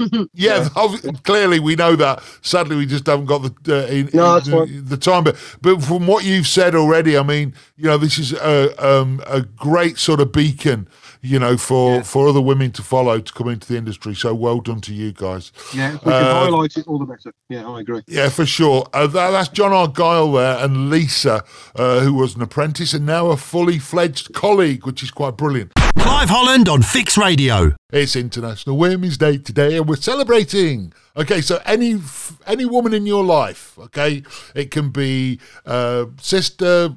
Yeah, 0.32 0.68
ob- 0.76 1.24
clearly 1.24 1.58
we 1.58 1.74
know 1.74 1.96
that. 1.96 2.22
Sadly, 2.40 2.76
we 2.76 2.86
just 2.86 3.04
haven't 3.08 3.26
got 3.26 3.42
the 3.64 3.84
uh, 3.84 3.86
in, 3.88 4.08
No, 4.14 4.36
in- 4.36 4.44
the, 4.44 4.82
the 4.90 4.96
time. 4.96 5.24
But 5.24 5.34
but 5.60 5.82
from 5.82 6.06
what 6.06 6.22
you've 6.24 6.46
said 6.46 6.76
already, 6.76 7.18
I 7.18 7.24
mean, 7.24 7.52
you 7.76 7.86
know, 7.86 7.98
this 7.98 8.16
is 8.16 8.32
a 8.32 8.58
um, 8.78 9.20
a 9.26 9.40
great 9.42 9.98
sort 9.98 10.20
of 10.20 10.30
beacon, 10.30 10.86
you 11.20 11.40
know, 11.40 11.56
for 11.56 11.96
Yeah. 11.96 12.02
for 12.04 12.28
other 12.28 12.40
women 12.40 12.70
to 12.72 12.82
follow 12.82 13.18
to 13.18 13.32
come 13.32 13.48
into 13.48 13.66
the 13.66 13.76
industry. 13.76 14.14
So 14.14 14.32
well 14.36 14.60
done 14.60 14.80
to 14.82 14.94
you 14.94 15.10
guys. 15.12 15.50
Yeah, 15.74 15.94
we 15.94 15.98
can 15.98 16.12
Uh, 16.12 16.34
highlight 16.44 16.76
it, 16.76 16.86
all 16.86 17.00
the 17.00 17.04
better. 17.06 17.32
Yeah, 17.48 17.68
I 17.68 17.80
agree. 17.80 18.02
Yeah, 18.06 18.28
for 18.28 18.46
sure. 18.46 18.86
Uh, 18.94 19.08
that, 19.08 19.30
that's 19.32 19.48
John 19.48 19.72
Argyle 19.72 20.30
there 20.30 20.58
and 20.64 20.90
Lisa, 20.90 21.42
uh, 21.74 22.00
who 22.04 22.14
was 22.14 22.36
an 22.36 22.42
apprentice 22.42 22.94
and 22.94 23.04
now 23.04 23.30
a 23.32 23.36
fully 23.36 23.80
fledged 23.80 24.32
colleague, 24.32 24.86
which 24.86 25.02
is 25.02 25.10
quite 25.10 25.36
brilliant. 25.36 25.72
Clive 25.98 26.28
Holland 26.28 26.68
on 26.68 26.82
Fix 26.82 27.18
Radio. 27.18 27.74
It's 27.92 28.14
International 28.16 28.76
Women's 28.76 29.18
Day 29.18 29.38
today, 29.38 29.76
and 29.76 29.88
we're 29.88 29.96
celebrating. 29.96 30.92
Okay, 31.16 31.40
so 31.40 31.60
any 31.64 32.00
any 32.46 32.64
woman 32.64 32.94
in 32.94 33.06
your 33.06 33.24
life, 33.24 33.78
okay, 33.78 34.22
it 34.54 34.70
can 34.70 34.90
be 34.90 35.40
uh, 35.66 36.06
sister, 36.20 36.94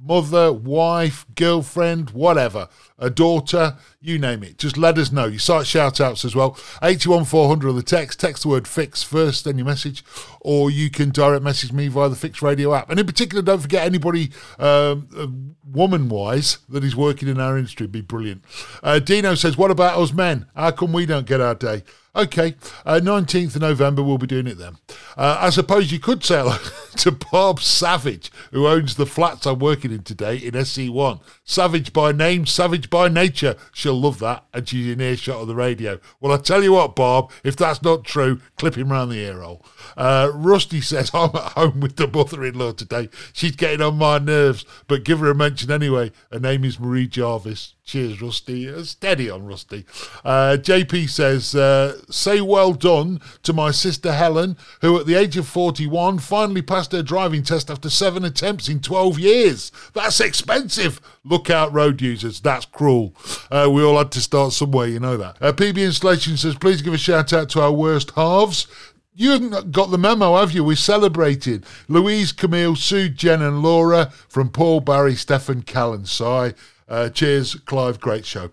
mother, 0.00 0.52
wife, 0.52 1.24
girlfriend, 1.34 2.10
whatever, 2.10 2.68
a 2.98 3.10
daughter, 3.10 3.76
you 4.02 4.18
name 4.18 4.42
it. 4.42 4.58
Just 4.58 4.76
let 4.76 4.98
us 4.98 5.12
know. 5.12 5.26
You 5.26 5.38
cite 5.38 5.66
shout 5.66 6.00
outs 6.00 6.24
as 6.24 6.34
well. 6.34 6.58
81400 6.82 7.68
on 7.68 7.76
the 7.76 7.82
text. 7.82 8.18
Text 8.18 8.42
the 8.42 8.48
word 8.48 8.66
fix 8.66 9.02
first, 9.02 9.44
then 9.44 9.56
your 9.56 9.66
message. 9.66 10.04
Or 10.40 10.70
you 10.70 10.90
can 10.90 11.10
direct 11.10 11.44
message 11.44 11.72
me 11.72 11.86
via 11.86 12.08
the 12.08 12.16
Fix 12.16 12.42
Radio 12.42 12.74
app. 12.74 12.90
And 12.90 12.98
in 12.98 13.06
particular, 13.06 13.42
don't 13.42 13.60
forget 13.60 13.86
anybody 13.86 14.32
um, 14.58 15.08
uh, 15.16 15.28
woman 15.64 16.08
wise 16.08 16.58
that 16.68 16.82
is 16.82 16.96
working 16.96 17.28
in 17.28 17.38
our 17.38 17.56
industry. 17.56 17.84
It'd 17.84 17.92
be 17.92 18.00
brilliant. 18.00 18.44
Uh, 18.82 18.98
Dino 18.98 19.36
says, 19.36 19.56
What 19.56 19.70
about 19.70 19.98
us 19.98 20.12
men? 20.12 20.46
How 20.56 20.72
come 20.72 20.92
we 20.92 21.06
don't 21.06 21.26
get 21.26 21.40
our 21.40 21.54
day? 21.54 21.84
Okay, 22.14 22.56
uh, 22.84 23.00
19th 23.02 23.56
of 23.56 23.62
November, 23.62 24.02
we'll 24.02 24.18
be 24.18 24.26
doing 24.26 24.46
it 24.46 24.58
then. 24.58 24.76
Uh, 25.16 25.38
I 25.40 25.48
suppose 25.48 25.90
you 25.90 25.98
could 25.98 26.22
say 26.22 26.46
to 26.98 27.10
Bob 27.10 27.58
Savage, 27.58 28.30
who 28.50 28.66
owns 28.66 28.96
the 28.96 29.06
flats 29.06 29.46
I'm 29.46 29.60
working 29.60 29.92
in 29.92 30.02
today 30.02 30.36
in 30.36 30.52
SE1. 30.52 31.22
Savage 31.44 31.94
by 31.94 32.12
name, 32.12 32.44
savage 32.44 32.90
by 32.90 33.08
nature. 33.08 33.56
Love 33.92 34.18
that, 34.20 34.44
and 34.52 34.68
she's 34.68 34.92
in 34.92 35.00
earshot 35.00 35.40
of 35.40 35.48
the 35.48 35.54
radio. 35.54 35.98
Well, 36.20 36.32
I 36.32 36.36
tell 36.38 36.62
you 36.62 36.72
what, 36.72 36.96
Bob, 36.96 37.30
if 37.44 37.56
that's 37.56 37.82
not 37.82 38.04
true, 38.04 38.40
clip 38.56 38.76
him 38.76 38.92
round 38.92 39.10
the 39.10 39.16
ear 39.16 39.40
hole. 39.40 39.64
Uh, 39.96 40.30
Rusty 40.34 40.80
says, 40.80 41.10
I'm 41.14 41.34
at 41.34 41.52
home 41.52 41.80
with 41.80 41.96
the 41.96 42.08
mother 42.08 42.44
in 42.44 42.58
law 42.58 42.72
today. 42.72 43.08
She's 43.32 43.56
getting 43.56 43.80
on 43.80 43.98
my 43.98 44.18
nerves, 44.18 44.64
but 44.88 45.04
give 45.04 45.20
her 45.20 45.30
a 45.30 45.34
mention 45.34 45.70
anyway. 45.70 46.12
Her 46.30 46.40
name 46.40 46.64
is 46.64 46.80
Marie 46.80 47.06
Jarvis. 47.06 47.74
Cheers, 47.84 48.22
Rusty. 48.22 48.72
Uh, 48.72 48.84
steady 48.84 49.28
on, 49.28 49.44
Rusty. 49.44 49.84
Uh, 50.24 50.56
JP 50.60 51.10
says, 51.10 51.54
uh, 51.54 52.00
say 52.08 52.40
well 52.40 52.74
done 52.74 53.20
to 53.42 53.52
my 53.52 53.72
sister 53.72 54.12
Helen, 54.12 54.56
who 54.82 54.98
at 55.00 55.06
the 55.06 55.16
age 55.16 55.36
of 55.36 55.48
41 55.48 56.20
finally 56.20 56.62
passed 56.62 56.92
her 56.92 57.02
driving 57.02 57.42
test 57.42 57.70
after 57.70 57.90
seven 57.90 58.24
attempts 58.24 58.68
in 58.68 58.80
12 58.80 59.18
years. 59.18 59.72
That's 59.94 60.20
expensive. 60.20 61.00
Look 61.24 61.50
out, 61.50 61.72
road 61.72 62.00
users. 62.00 62.40
That's 62.40 62.66
cruel. 62.66 63.14
Uh, 63.50 63.68
we 63.72 63.82
all 63.82 63.98
had 63.98 64.12
to 64.12 64.20
start 64.20 64.52
somewhere, 64.52 64.86
you 64.86 65.00
know 65.00 65.16
that. 65.16 65.36
Uh, 65.40 65.52
PB 65.52 65.84
Installation 65.84 66.36
says, 66.36 66.54
please 66.54 66.82
give 66.82 66.94
a 66.94 66.98
shout 66.98 67.32
out 67.32 67.48
to 67.50 67.60
our 67.60 67.72
worst 67.72 68.12
halves. 68.12 68.68
You 69.14 69.32
haven't 69.32 69.72
got 69.72 69.90
the 69.90 69.98
memo, 69.98 70.36
have 70.36 70.52
you? 70.52 70.64
We 70.64 70.76
celebrated 70.76 71.66
Louise, 71.88 72.32
Camille, 72.32 72.76
Sue, 72.76 73.10
Jen, 73.10 73.42
and 73.42 73.60
Laura 73.62 74.10
from 74.28 74.48
Paul, 74.48 74.80
Barry, 74.80 75.16
Stefan, 75.16 75.62
Cal, 75.62 75.92
and 75.92 76.08
Si. 76.08 76.52
Uh, 76.92 77.08
cheers, 77.08 77.54
Clive. 77.54 77.98
Great 77.98 78.26
show. 78.26 78.50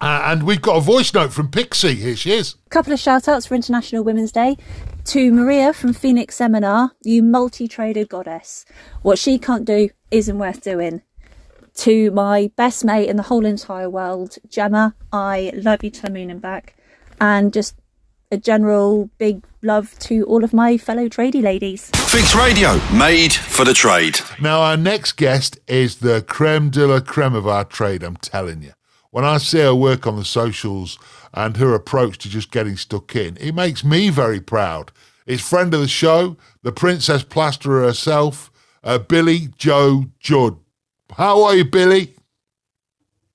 Uh, 0.00 0.22
and 0.26 0.44
we've 0.44 0.62
got 0.62 0.76
a 0.76 0.80
voice 0.80 1.12
note 1.12 1.32
from 1.32 1.50
Pixie. 1.50 1.96
Here 1.96 2.14
she 2.14 2.30
is. 2.30 2.54
A 2.64 2.68
couple 2.70 2.92
of 2.92 3.00
shout 3.00 3.26
outs 3.26 3.46
for 3.46 3.56
International 3.56 4.04
Women's 4.04 4.30
Day. 4.30 4.56
To 5.06 5.32
Maria 5.32 5.72
from 5.72 5.92
Phoenix 5.92 6.36
Seminar, 6.36 6.92
you 7.02 7.24
multi 7.24 7.66
traded 7.66 8.08
goddess. 8.08 8.64
What 9.02 9.18
she 9.18 9.36
can't 9.36 9.64
do 9.64 9.88
isn't 10.12 10.38
worth 10.38 10.62
doing. 10.62 11.02
To 11.78 12.12
my 12.12 12.52
best 12.54 12.84
mate 12.84 13.08
in 13.08 13.16
the 13.16 13.24
whole 13.24 13.44
entire 13.44 13.90
world, 13.90 14.36
Gemma, 14.48 14.94
I 15.12 15.50
love 15.52 15.82
you 15.82 15.90
to 15.90 16.02
the 16.02 16.10
moon 16.10 16.30
and 16.30 16.40
back. 16.40 16.76
And 17.20 17.52
just 17.52 17.74
a 18.30 18.36
general 18.36 19.10
big 19.18 19.44
love 19.62 19.98
to 20.00 20.24
all 20.24 20.44
of 20.44 20.52
my 20.52 20.76
fellow 20.76 21.08
tradie 21.08 21.42
ladies. 21.42 21.90
Fix 22.10 22.34
Radio, 22.34 22.80
made 22.92 23.32
for 23.32 23.64
the 23.64 23.74
trade. 23.74 24.18
Now, 24.40 24.60
our 24.60 24.76
next 24.76 25.12
guest 25.12 25.58
is 25.68 25.96
the 25.96 26.22
creme 26.22 26.70
de 26.70 26.86
la 26.86 27.00
creme 27.00 27.34
of 27.34 27.46
our 27.46 27.64
trade, 27.64 28.02
I'm 28.02 28.16
telling 28.16 28.62
you. 28.62 28.72
When 29.10 29.24
I 29.24 29.38
see 29.38 29.60
her 29.60 29.74
work 29.74 30.06
on 30.06 30.16
the 30.16 30.24
socials 30.24 30.98
and 31.32 31.56
her 31.56 31.74
approach 31.74 32.18
to 32.18 32.28
just 32.28 32.50
getting 32.50 32.76
stuck 32.76 33.14
in, 33.16 33.36
it 33.38 33.54
makes 33.54 33.84
me 33.84 34.10
very 34.10 34.40
proud. 34.40 34.92
It's 35.26 35.46
friend 35.46 35.72
of 35.74 35.80
the 35.80 35.88
show, 35.88 36.36
the 36.62 36.72
Princess 36.72 37.22
Plasterer 37.22 37.84
herself, 37.84 38.50
uh, 38.84 38.98
Billy 38.98 39.48
Joe 39.56 40.06
Judd. 40.20 40.58
How 41.12 41.42
are 41.44 41.54
you, 41.54 41.64
Billy? 41.64 42.14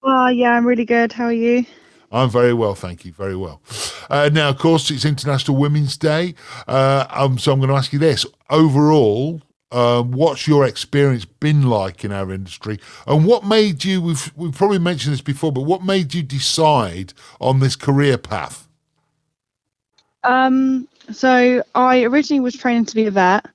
Oh, 0.04 0.28
yeah, 0.28 0.52
I'm 0.52 0.66
really 0.66 0.86
good. 0.86 1.12
How 1.12 1.26
are 1.26 1.34
you? 1.34 1.66
I'm 2.12 2.30
very 2.30 2.54
well, 2.54 2.76
thank 2.76 3.06
you. 3.06 3.14
Very 3.14 3.36
well. 3.36 3.62
Uh, 4.10 4.30
now, 4.32 4.50
of 4.50 4.58
course, 4.58 4.92
it's 4.92 5.06
International 5.06 5.58
Women's 5.58 5.96
Day. 5.98 6.36
Uh, 6.68 7.06
um, 7.10 7.38
so 7.38 7.54
I'm 7.54 7.60
going 7.60 7.70
to 7.70 7.76
ask 7.76 7.94
you 7.94 8.00
this. 8.00 8.26
Overall, 8.50 9.42
um, 9.72 10.12
what's 10.12 10.48
your 10.48 10.66
experience 10.66 11.24
been 11.24 11.64
like 11.64 12.04
in 12.04 12.12
our 12.12 12.34
industry? 12.34 12.80
And 13.08 13.26
what 13.26 13.46
made 13.46 13.86
you, 13.86 14.02
we've, 14.02 14.32
we've 14.36 14.54
probably 14.54 14.80
mentioned 14.80 15.14
this 15.14 15.22
before, 15.22 15.54
but 15.54 15.62
what 15.62 15.84
made 15.84 16.14
you 16.14 16.22
decide 16.22 17.14
on 17.40 17.62
this 17.62 17.78
career 17.78 18.18
path? 18.18 18.68
Um, 20.24 20.88
so 21.12 21.64
I 21.74 22.04
originally 22.04 22.42
was 22.42 22.56
training 22.56 22.86
to 22.86 22.96
be 22.96 23.06
a 23.06 23.12
vet, 23.12 23.46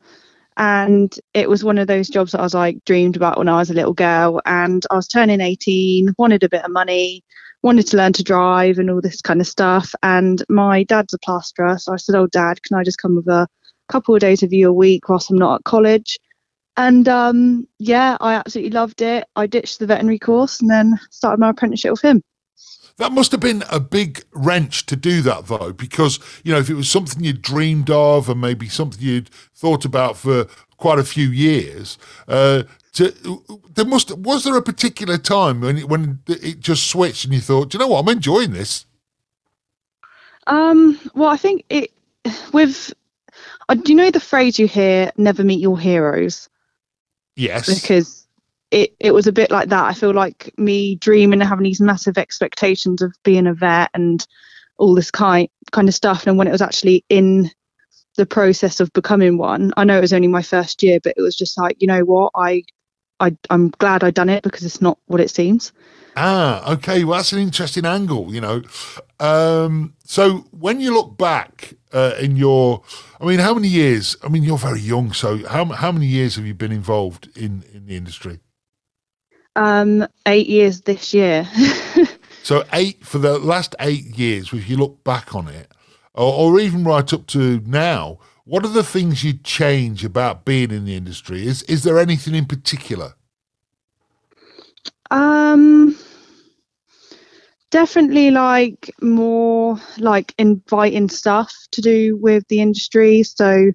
and 0.57 1.15
it 1.35 1.51
was 1.51 1.63
one 1.63 1.79
of 1.79 1.87
those 1.87 2.09
jobs 2.09 2.33
that 2.33 2.41
I 2.41 2.45
was 2.45 2.55
like 2.55 2.83
dreamed 2.87 3.17
about 3.17 3.37
when 3.37 3.49
I 3.49 3.59
was 3.59 3.71
a 3.71 3.75
little 3.75 3.93
girl. 3.93 4.41
And 4.47 4.85
I 4.91 4.97
was 4.97 5.07
turning 5.07 5.43
18, 5.43 6.15
wanted 6.17 6.43
a 6.43 6.49
bit 6.49 6.65
of 6.65 6.71
money, 6.71 7.23
wanted 7.67 7.87
to 7.89 7.97
learn 7.97 8.13
to 8.13 8.23
drive 8.23 8.79
and 8.79 8.89
all 8.89 9.01
this 9.01 9.21
kind 9.21 9.41
of 9.41 9.47
stuff. 9.47 9.93
And 10.03 10.43
my 10.49 10.85
dad's 10.85 11.13
a 11.13 11.19
plasterer, 11.19 11.77
so 11.79 11.93
I 11.93 11.97
said, 11.97 12.15
"Oh, 12.15 12.29
Dad, 12.29 12.63
can 12.63 12.79
I 12.79 12.85
just 12.85 13.03
come 13.03 13.17
with 13.17 13.27
a 13.27 13.49
couple 13.89 14.15
of 14.15 14.21
days 14.21 14.43
of 14.43 14.53
you 14.53 14.69
a 14.69 14.73
week 14.73 15.09
whilst 15.09 15.31
I'm 15.31 15.37
not 15.37 15.57
at 15.57 15.65
college?" 15.65 16.19
And 16.77 17.09
um, 17.09 17.67
yeah, 17.79 18.17
I 18.21 18.35
absolutely 18.35 18.71
loved 18.71 19.03
it. 19.03 19.27
I 19.35 19.47
ditched 19.47 19.81
the 19.81 19.87
veterinary 19.87 20.19
course 20.19 20.61
and 20.61 20.71
then 20.71 20.99
started 21.11 21.41
my 21.41 21.51
apprenticeship 21.51 21.91
with 21.91 22.03
him. 22.03 22.23
That 22.99 23.13
must 23.13 23.33
have 23.33 23.41
been 23.41 23.63
a 23.71 23.81
big 23.81 24.25
wrench 24.33 24.87
to 24.87 24.97
do 24.97 25.21
that, 25.23 25.47
though, 25.49 25.73
because, 25.73 26.19
you 26.45 26.53
know, 26.53 26.59
if 26.59 26.71
it 26.71 26.75
was 26.75 26.91
something 26.91 27.23
you'd 27.23 27.43
dreamed 27.43 27.91
of 27.91 28.31
and 28.31 28.41
maybe 28.41 28.69
something 28.69 29.03
you'd 29.03 29.29
thought 29.55 29.85
about 29.85 30.17
for 30.17 30.47
quite 30.79 30.99
a 30.99 31.05
few 31.05 31.29
years, 31.29 31.99
uh, 32.27 32.63
to, 32.97 33.63
there 33.75 33.85
must 33.85 34.11
was 34.17 34.45
there 34.45 34.57
a 34.57 34.63
particular 34.63 35.19
time 35.19 35.61
when 35.61 35.79
it, 35.79 35.89
when 35.89 36.21
it 36.27 36.61
just 36.61 36.89
switched 36.89 37.25
and 37.25 37.35
you 37.35 37.41
thought, 37.41 37.71
Do 37.71 37.77
you 37.77 37.81
know 37.81 37.89
what, 37.89 38.01
I'm 38.01 38.17
enjoying 38.17 38.53
this. 38.53 38.87
Um, 40.47 40.99
well, 41.15 41.29
I 41.29 41.37
think 41.37 41.65
it 41.69 41.93
with. 42.53 42.93
Uh, 43.69 43.75
do 43.75 43.93
you 43.93 43.97
know 43.97 44.11
the 44.11 44.21
phrase 44.21 44.59
you 44.59 44.67
hear, 44.69 45.11
"Never 45.17 45.43
meet 45.45 45.61
your 45.61 45.79
heroes"? 45.79 46.49
Yes, 47.35 47.83
because 47.83 48.27
it 48.71 48.95
it 49.01 49.13
was 49.13 49.27
a 49.27 49.33
bit 49.33 49.51
like 49.51 49.69
that. 49.71 49.85
I 49.85 49.93
feel 49.93 50.15
like 50.15 50.55
me 50.57 50.95
dreaming 50.95 51.41
and 51.41 51.49
having 51.49 51.65
these 51.65 51.81
massive 51.81 52.17
expectations 52.17 53.03
of 53.03 53.13
being 53.25 53.47
a 53.47 53.55
vet 53.55 53.91
and 53.93 54.27
all 54.79 54.95
this 54.95 55.11
kind 55.11 55.49
kind 55.73 55.89
of 55.89 55.95
stuff, 55.95 56.27
and 56.27 56.39
when 56.39 56.47
it 56.47 56.53
was 56.53 56.63
actually 56.63 57.05
in 57.09 57.51
the 58.17 58.27
process 58.27 58.81
of 58.81 58.93
becoming 58.93 59.37
one, 59.37 59.73
I 59.77 59.85
know 59.85 59.99
it 59.99 60.03
was 60.03 60.13
only 60.13 60.29
my 60.29 60.43
first 60.43 60.83
year, 60.83 61.01
but 61.03 61.15
it 61.17 61.21
was 61.21 61.37
just 61.37 61.59
like, 61.59 61.77
you 61.81 61.87
know 61.87 62.01
what, 62.01 62.31
I 62.35 62.63
I 63.21 63.37
I'm 63.51 63.71
glad 63.71 64.05
I 64.05 64.11
done 64.11 64.29
it 64.29 64.43
because 64.43 64.65
it's 64.65 64.81
not 64.81 64.99
what 65.07 65.21
it 65.21 65.31
seems. 65.31 65.73
Ah, 66.17 66.73
okay. 66.73 67.05
Well, 67.05 67.19
that's 67.19 67.33
an 67.33 67.41
interesting 67.41 67.85
angle, 67.85 68.35
you 68.35 68.41
know. 68.41 68.63
Um, 69.21 69.95
so 70.05 70.47
when 70.51 70.81
you 70.81 70.95
look 70.95 71.19
back 71.19 71.75
uh, 71.93 72.15
in 72.19 72.37
your, 72.37 72.83
I 73.21 73.27
mean, 73.27 73.39
how 73.39 73.53
many 73.53 73.69
years? 73.69 74.17
I 74.23 74.29
mean, 74.29 74.43
you're 74.43 74.57
very 74.57 74.81
young, 74.81 75.13
so 75.13 75.47
how 75.47 75.67
how 75.67 75.93
many 75.93 76.07
years 76.07 76.37
have 76.37 76.47
you 76.47 76.55
been 76.55 76.73
involved 76.73 77.29
in 77.37 77.65
in 77.73 77.87
the 77.87 77.97
industry? 77.97 78.41
Um, 79.57 80.07
eight 80.27 80.47
years 80.47 80.83
this 80.83 81.13
year. 81.13 81.49
so 82.43 82.65
eight 82.73 83.05
for 83.05 83.19
the 83.19 83.39
last 83.39 83.75
eight 83.81 84.05
years, 84.19 84.53
if 84.53 84.69
you 84.69 84.77
look 84.77 85.05
back 85.05 85.35
on 85.35 85.49
it, 85.49 85.71
or, 86.15 86.33
or 86.33 86.61
even 86.61 86.85
right 86.85 87.13
up 87.13 87.27
to 87.29 87.61
now, 87.67 88.19
what 88.47 88.65
are 88.65 88.69
the 88.69 88.85
things 88.85 89.25
you'd 89.25 89.45
change 89.45 90.05
about 90.05 90.45
being 90.45 90.71
in 90.71 90.85
the 90.85 90.95
industry? 90.95 91.47
Is 91.47 91.63
is 91.65 91.83
there 91.83 91.99
anything 91.99 92.35
in 92.35 92.47
particular? 92.47 93.15
Um, 95.11 95.97
definitely 97.71 98.31
like 98.31 98.95
more 99.03 99.79
like 99.99 100.33
inviting 100.39 101.09
stuff 101.09 101.53
to 101.73 101.81
do 101.81 102.17
with 102.17 102.47
the 102.49 102.61
industry. 102.61 103.25
So 103.25 103.73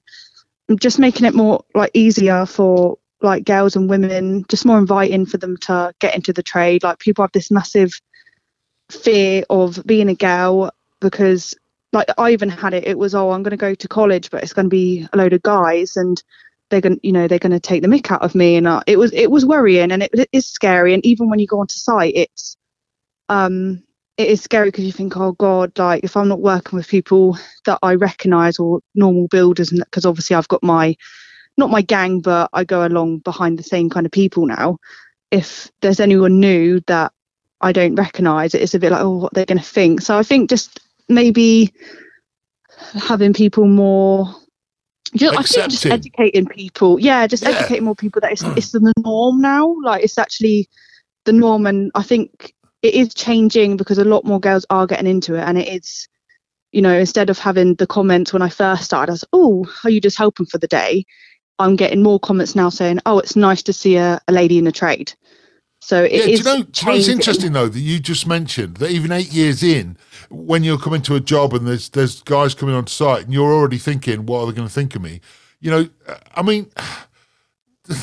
just 0.79 0.99
making 0.99 1.25
it 1.25 1.35
more 1.35 1.65
like 1.75 1.91
easier 1.93 2.45
for 2.45 2.97
like 3.21 3.43
girls 3.43 3.75
and 3.75 3.89
women, 3.89 4.45
just 4.47 4.65
more 4.65 4.79
inviting 4.79 5.25
for 5.25 5.37
them 5.37 5.57
to 5.57 5.93
get 5.99 6.15
into 6.15 6.31
the 6.31 6.43
trade. 6.43 6.83
Like 6.83 6.99
people 6.99 7.23
have 7.23 7.33
this 7.33 7.51
massive 7.51 7.91
fear 8.89 9.43
of 9.49 9.83
being 9.85 10.07
a 10.07 10.15
girl 10.15 10.71
because 11.01 11.55
like 11.93 12.07
I 12.17 12.31
even 12.31 12.49
had 12.49 12.73
it. 12.73 12.87
It 12.87 12.97
was 12.97 13.15
oh, 13.15 13.31
I'm 13.31 13.43
going 13.43 13.51
to 13.51 13.57
go 13.57 13.75
to 13.75 13.87
college, 13.87 14.29
but 14.31 14.43
it's 14.43 14.53
going 14.53 14.65
to 14.65 14.69
be 14.69 15.07
a 15.11 15.17
load 15.17 15.33
of 15.33 15.41
guys, 15.41 15.97
and 15.97 16.21
they're 16.69 16.81
going, 16.81 16.95
to 16.95 17.07
you 17.07 17.11
know, 17.11 17.27
they're 17.27 17.39
going 17.39 17.51
to 17.51 17.59
take 17.59 17.81
the 17.81 17.87
mick 17.87 18.11
out 18.11 18.21
of 18.21 18.35
me, 18.35 18.55
and 18.55 18.67
uh, 18.67 18.81
it 18.87 18.97
was 18.97 19.11
it 19.13 19.31
was 19.31 19.45
worrying, 19.45 19.91
and 19.91 20.03
it, 20.03 20.11
it 20.13 20.29
is 20.31 20.47
scary. 20.47 20.93
And 20.93 21.05
even 21.05 21.29
when 21.29 21.39
you 21.39 21.47
go 21.47 21.59
onto 21.59 21.75
site, 21.75 22.13
it's 22.15 22.57
um 23.29 23.83
it 24.17 24.29
is 24.29 24.41
scary 24.41 24.69
because 24.69 24.85
you 24.85 24.91
think, 24.91 25.17
oh 25.17 25.33
God, 25.33 25.77
like 25.77 26.03
if 26.03 26.15
I'm 26.17 26.27
not 26.27 26.41
working 26.41 26.77
with 26.77 26.87
people 26.87 27.37
that 27.65 27.79
I 27.81 27.95
recognise 27.95 28.59
or 28.59 28.81
normal 28.95 29.27
builders, 29.27 29.71
and 29.71 29.79
because 29.83 30.05
obviously 30.05 30.35
I've 30.35 30.47
got 30.47 30.63
my 30.63 30.95
not 31.57 31.69
my 31.69 31.81
gang, 31.81 32.21
but 32.21 32.49
I 32.53 32.63
go 32.63 32.85
along 32.85 33.19
behind 33.19 33.59
the 33.59 33.63
same 33.63 33.89
kind 33.89 34.05
of 34.05 34.11
people 34.11 34.45
now. 34.45 34.77
If 35.31 35.71
there's 35.81 35.99
anyone 35.99 36.39
new 36.39 36.81
that 36.87 37.13
I 37.61 37.71
don't 37.71 37.95
recognise. 37.95 38.55
It's 38.55 38.73
a 38.73 38.79
bit 38.79 38.91
like, 38.91 39.01
oh, 39.01 39.17
what 39.17 39.33
they're 39.33 39.45
going 39.45 39.59
to 39.59 39.63
think. 39.63 40.01
So 40.01 40.17
I 40.17 40.23
think 40.23 40.49
just 40.49 40.79
maybe 41.09 41.73
having 42.93 43.33
people 43.33 43.67
more. 43.67 44.33
Just, 45.15 45.37
I 45.37 45.43
think 45.43 45.71
just 45.71 45.85
educating 45.85 46.45
people. 46.45 46.99
Yeah, 46.99 47.27
just 47.27 47.43
Yeah. 47.43 47.49
educating 47.49 47.83
more 47.83 47.95
people 47.95 48.21
that 48.21 48.31
it's, 48.31 48.43
it's 48.55 48.71
the 48.71 48.93
norm 48.99 49.41
now. 49.41 49.75
Like 49.83 50.03
it's 50.03 50.17
actually 50.17 50.69
the 51.25 51.33
norm, 51.33 51.67
and 51.67 51.91
I 51.95 52.03
think 52.03 52.53
it 52.81 52.93
is 52.93 53.13
changing 53.13 53.77
because 53.77 53.97
a 53.97 54.05
lot 54.05 54.25
more 54.25 54.39
girls 54.39 54.65
are 54.69 54.87
getting 54.87 55.07
into 55.07 55.35
it, 55.35 55.41
and 55.41 55.57
it 55.57 55.67
is. 55.67 56.07
You 56.73 56.81
know, 56.81 56.97
instead 56.97 57.29
of 57.29 57.37
having 57.37 57.75
the 57.75 57.85
comments 57.85 58.31
when 58.31 58.41
I 58.41 58.47
first 58.47 58.85
started, 58.85 59.11
I 59.11 59.15
was, 59.15 59.25
oh, 59.33 59.65
are 59.83 59.89
you 59.89 59.99
just 59.99 60.17
helping 60.17 60.45
for 60.45 60.57
the 60.57 60.67
day? 60.69 61.05
I'm 61.59 61.75
getting 61.75 62.01
more 62.01 62.17
comments 62.17 62.55
now 62.55 62.69
saying, 62.69 62.99
oh, 63.05 63.19
it's 63.19 63.35
nice 63.35 63.61
to 63.63 63.73
see 63.73 63.97
a, 63.97 64.21
a 64.29 64.31
lady 64.31 64.57
in 64.57 64.63
the 64.63 64.71
trade. 64.71 65.13
So 65.81 66.03
it 66.03 66.11
Yeah, 66.11 66.19
is 66.25 66.41
do 66.41 66.49
you 66.49 66.57
know? 66.57 66.63
Do 66.63 66.81
you 66.85 66.91
know 66.91 66.97
it's 66.97 67.07
interesting 67.07 67.53
though 67.53 67.67
that 67.67 67.79
you 67.79 67.99
just 67.99 68.27
mentioned 68.27 68.77
that 68.77 68.91
even 68.91 69.11
eight 69.11 69.33
years 69.33 69.63
in, 69.63 69.97
when 70.29 70.63
you're 70.63 70.77
coming 70.77 71.01
to 71.03 71.15
a 71.15 71.19
job 71.19 71.53
and 71.53 71.67
there's 71.67 71.89
there's 71.89 72.21
guys 72.21 72.53
coming 72.53 72.75
on 72.75 72.87
site 72.87 73.23
and 73.23 73.33
you're 73.33 73.51
already 73.51 73.79
thinking, 73.79 74.25
what 74.27 74.41
are 74.41 74.45
they 74.47 74.53
going 74.53 74.67
to 74.67 74.73
think 74.73 74.95
of 74.95 75.01
me? 75.01 75.21
You 75.59 75.71
know, 75.71 75.89
I 76.35 76.43
mean, 76.43 76.71
I, 77.89 77.97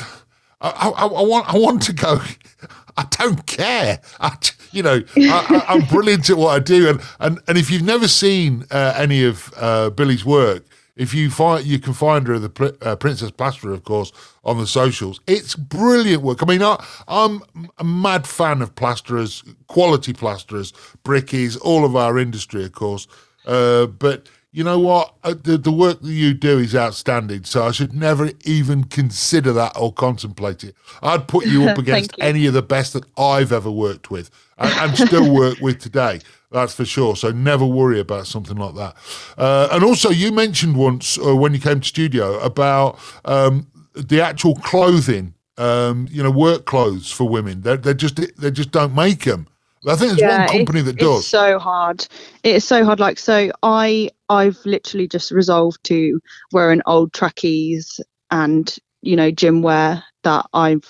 I, 0.60 0.88
I 0.90 1.22
want 1.22 1.54
I 1.54 1.56
want 1.56 1.82
to 1.82 1.92
go. 1.92 2.20
I 2.96 3.06
don't 3.10 3.46
care. 3.46 4.00
I, 4.18 4.36
you 4.72 4.82
know, 4.82 5.00
I, 5.16 5.64
I'm 5.68 5.82
brilliant 5.86 6.30
at 6.30 6.36
what 6.36 6.50
I 6.56 6.58
do, 6.58 6.88
and 6.88 7.00
and, 7.20 7.38
and 7.46 7.56
if 7.56 7.70
you've 7.70 7.82
never 7.82 8.08
seen 8.08 8.64
uh, 8.72 8.94
any 8.96 9.22
of 9.24 9.52
uh, 9.56 9.90
Billy's 9.90 10.24
work, 10.24 10.64
if 10.98 11.14
you 11.14 11.30
find 11.30 11.64
you 11.64 11.78
can 11.78 11.94
find 11.94 12.26
her 12.26 12.38
the 12.38 12.76
uh, 12.82 12.96
Princess 12.96 13.30
Plasterer, 13.30 13.72
of 13.72 13.84
course, 13.84 14.12
on 14.44 14.58
the 14.58 14.66
socials. 14.66 15.20
It's 15.26 15.54
brilliant 15.54 16.22
work. 16.22 16.42
I 16.42 16.46
mean, 16.46 16.62
I, 16.62 16.84
I'm 17.06 17.42
a 17.78 17.84
mad 17.84 18.26
fan 18.26 18.60
of 18.60 18.74
plasterers, 18.74 19.44
quality 19.68 20.12
plasterers, 20.12 20.72
brickies, 21.04 21.56
all 21.62 21.84
of 21.84 21.96
our 21.96 22.18
industry, 22.18 22.64
of 22.64 22.72
course. 22.72 23.06
Uh, 23.46 23.86
but 23.86 24.28
you 24.58 24.64
know 24.64 24.80
what? 24.80 25.14
Uh, 25.22 25.34
the, 25.40 25.56
the 25.56 25.70
work 25.70 26.00
that 26.00 26.10
you 26.10 26.34
do 26.34 26.58
is 26.58 26.74
outstanding. 26.74 27.44
So 27.44 27.64
I 27.64 27.70
should 27.70 27.92
never 27.92 28.32
even 28.44 28.82
consider 28.82 29.52
that 29.52 29.76
or 29.76 29.92
contemplate 29.92 30.64
it. 30.64 30.74
I'd 31.00 31.28
put 31.28 31.46
you 31.46 31.68
up 31.68 31.78
against 31.84 32.18
you. 32.18 32.24
any 32.24 32.44
of 32.46 32.54
the 32.54 32.62
best 32.62 32.92
that 32.94 33.04
I've 33.16 33.52
ever 33.52 33.70
worked 33.70 34.10
with 34.10 34.32
and, 34.58 34.72
and 34.72 34.98
still 34.98 35.32
work 35.42 35.60
with 35.60 35.78
today. 35.78 36.22
That's 36.50 36.74
for 36.74 36.84
sure. 36.84 37.14
So 37.14 37.30
never 37.30 37.64
worry 37.64 38.00
about 38.00 38.26
something 38.26 38.56
like 38.56 38.74
that. 38.74 38.96
Uh, 39.36 39.68
and 39.70 39.84
also, 39.84 40.10
you 40.10 40.32
mentioned 40.32 40.76
once 40.76 41.16
uh, 41.18 41.36
when 41.36 41.54
you 41.54 41.60
came 41.60 41.78
to 41.78 41.86
studio 41.86 42.40
about 42.40 42.98
um, 43.24 43.68
the 43.94 44.20
actual 44.20 44.56
clothing. 44.56 45.34
Um, 45.56 46.08
you 46.10 46.22
know, 46.22 46.30
work 46.30 46.66
clothes 46.66 47.10
for 47.10 47.28
women. 47.28 47.62
They 47.62 47.76
they 47.76 47.92
just 47.92 48.16
they 48.40 48.52
just 48.52 48.70
don't 48.70 48.94
make 48.94 49.24
them. 49.24 49.48
I 49.86 49.96
think 49.96 50.18
there's 50.18 50.30
one 50.30 50.42
it's- 50.42 50.50
company 50.50 50.82
that 50.82 50.96
does. 50.96 51.20
it's 51.20 51.28
so 51.28 51.58
hard. 51.58 52.06
It 52.42 52.56
is 52.56 52.64
so 52.64 52.84
hard. 52.84 53.00
Like 53.00 53.18
so, 53.18 53.50
I 53.62 54.10
I've 54.28 54.58
literally 54.64 55.08
just 55.08 55.30
resolved 55.30 55.82
to 55.84 56.20
wearing 56.52 56.82
old 56.86 57.12
trackies 57.12 58.00
and 58.30 58.74
you 59.02 59.16
know 59.16 59.30
gym 59.30 59.62
wear 59.62 60.02
that 60.22 60.46
I've 60.52 60.84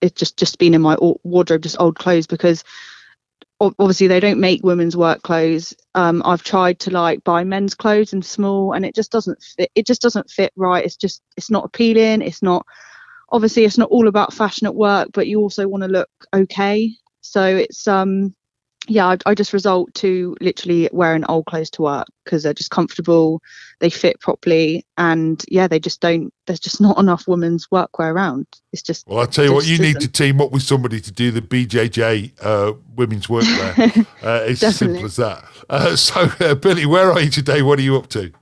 it's 0.00 0.18
just 0.18 0.36
just 0.36 0.58
been 0.58 0.74
in 0.74 0.82
my 0.82 0.96
wardrobe, 1.24 1.62
just 1.62 1.80
old 1.80 1.96
clothes 1.96 2.26
because 2.26 2.62
obviously 3.60 4.06
they 4.06 4.20
don't 4.20 4.40
make 4.40 4.62
women's 4.62 4.96
work 4.96 5.22
clothes. 5.22 5.74
Um, 5.94 6.22
I've 6.24 6.42
tried 6.42 6.78
to 6.80 6.90
like 6.90 7.24
buy 7.24 7.44
men's 7.44 7.74
clothes 7.74 8.12
in 8.12 8.22
small, 8.22 8.72
and 8.72 8.84
it 8.84 8.94
just 8.94 9.10
doesn't 9.10 9.42
fit. 9.42 9.70
It 9.74 9.86
just 9.86 10.02
doesn't 10.02 10.30
fit 10.30 10.52
right. 10.56 10.84
It's 10.84 10.96
just 10.96 11.22
it's 11.36 11.50
not 11.50 11.64
appealing. 11.64 12.22
It's 12.22 12.42
not 12.42 12.64
obviously 13.30 13.64
it's 13.64 13.78
not 13.78 13.90
all 13.90 14.08
about 14.08 14.32
fashion 14.32 14.66
at 14.66 14.74
work, 14.74 15.08
but 15.12 15.26
you 15.26 15.40
also 15.40 15.66
want 15.68 15.82
to 15.82 15.88
look 15.88 16.10
okay. 16.34 16.92
So 17.30 17.44
it's 17.44 17.86
um 17.86 18.34
yeah, 18.90 19.06
I, 19.06 19.18
I 19.26 19.34
just 19.34 19.52
result 19.52 19.92
to 19.94 20.34
literally 20.40 20.88
wearing 20.92 21.24
old 21.26 21.44
clothes 21.44 21.68
to 21.70 21.82
work 21.82 22.06
because 22.24 22.42
they're 22.42 22.54
just 22.54 22.70
comfortable, 22.70 23.42
they 23.80 23.90
fit 23.90 24.18
properly, 24.20 24.86
and 24.96 25.44
yeah, 25.48 25.68
they 25.68 25.78
just 25.78 26.00
don't. 26.00 26.32
There's 26.46 26.60
just 26.60 26.80
not 26.80 26.98
enough 26.98 27.28
women's 27.28 27.66
workwear 27.68 28.12
around. 28.14 28.46
It's 28.72 28.80
just 28.80 29.06
Well, 29.06 29.18
I'll 29.18 29.26
tell 29.26 29.44
you 29.44 29.52
what, 29.52 29.66
you 29.66 29.78
need 29.78 30.00
to 30.00 30.08
team 30.08 30.40
up 30.40 30.52
with 30.52 30.62
somebody 30.62 31.00
to 31.00 31.12
do 31.12 31.30
the 31.30 31.42
BJJ 31.42 32.32
uh, 32.42 32.74
women's 32.96 33.26
workwear. 33.26 34.06
uh, 34.22 34.44
it's 34.46 34.62
as 34.62 34.76
simple 34.76 35.04
as 35.04 35.16
that. 35.16 35.44
Uh, 35.68 35.94
so, 35.96 36.30
uh, 36.40 36.54
Billy, 36.54 36.86
where 36.86 37.12
are 37.12 37.20
you 37.20 37.30
today? 37.30 37.60
What 37.60 37.78
are 37.78 37.82
you 37.82 37.96
up 37.96 38.08
to? 38.10 38.32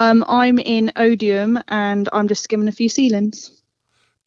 Um, 0.00 0.24
I'm 0.28 0.58
in 0.58 0.92
Odiham 0.96 1.62
and 1.68 2.08
I'm 2.12 2.28
just 2.28 2.44
skimming 2.44 2.68
a 2.68 2.72
few 2.72 2.88
ceilings. 2.88 3.57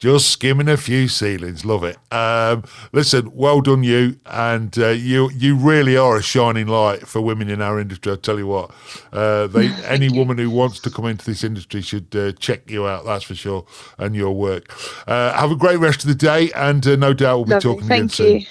Just 0.02 0.30
skimming 0.30 0.68
a 0.68 0.76
few 0.76 1.06
ceilings. 1.06 1.64
Love 1.64 1.84
it. 1.84 1.96
Um, 2.10 2.64
listen, 2.90 3.30
well 3.36 3.60
done, 3.60 3.84
you, 3.84 4.18
and 4.26 4.76
uh, 4.76 4.88
you. 4.88 5.30
You 5.30 5.54
really 5.54 5.96
are 5.96 6.16
a 6.16 6.22
shining 6.22 6.66
light 6.66 7.06
for 7.06 7.20
women 7.20 7.48
in 7.48 7.62
our 7.62 7.78
industry. 7.78 8.10
I 8.10 8.16
tell 8.16 8.36
you 8.36 8.48
what, 8.48 8.72
uh, 9.12 9.46
they 9.46 9.68
any 9.84 10.08
woman 10.10 10.38
who 10.38 10.50
wants 10.50 10.80
to 10.80 10.90
come 10.90 11.06
into 11.06 11.24
this 11.24 11.44
industry 11.44 11.82
should 11.82 12.16
uh, 12.16 12.32
check 12.32 12.68
you 12.68 12.84
out. 12.84 13.04
That's 13.04 13.22
for 13.22 13.36
sure, 13.36 13.64
and 13.96 14.16
your 14.16 14.34
work. 14.34 14.74
Uh, 15.06 15.34
have 15.34 15.52
a 15.52 15.56
great 15.56 15.78
rest 15.78 16.02
of 16.02 16.08
the 16.08 16.16
day, 16.16 16.50
and 16.56 16.84
uh, 16.84 16.96
no 16.96 17.12
doubt 17.14 17.36
we'll 17.36 17.44
be 17.44 17.50
Lovely. 17.52 17.70
talking 17.70 17.86
again 17.86 18.08
Thank 18.08 18.12
soon. 18.12 18.40
you. 18.40 18.46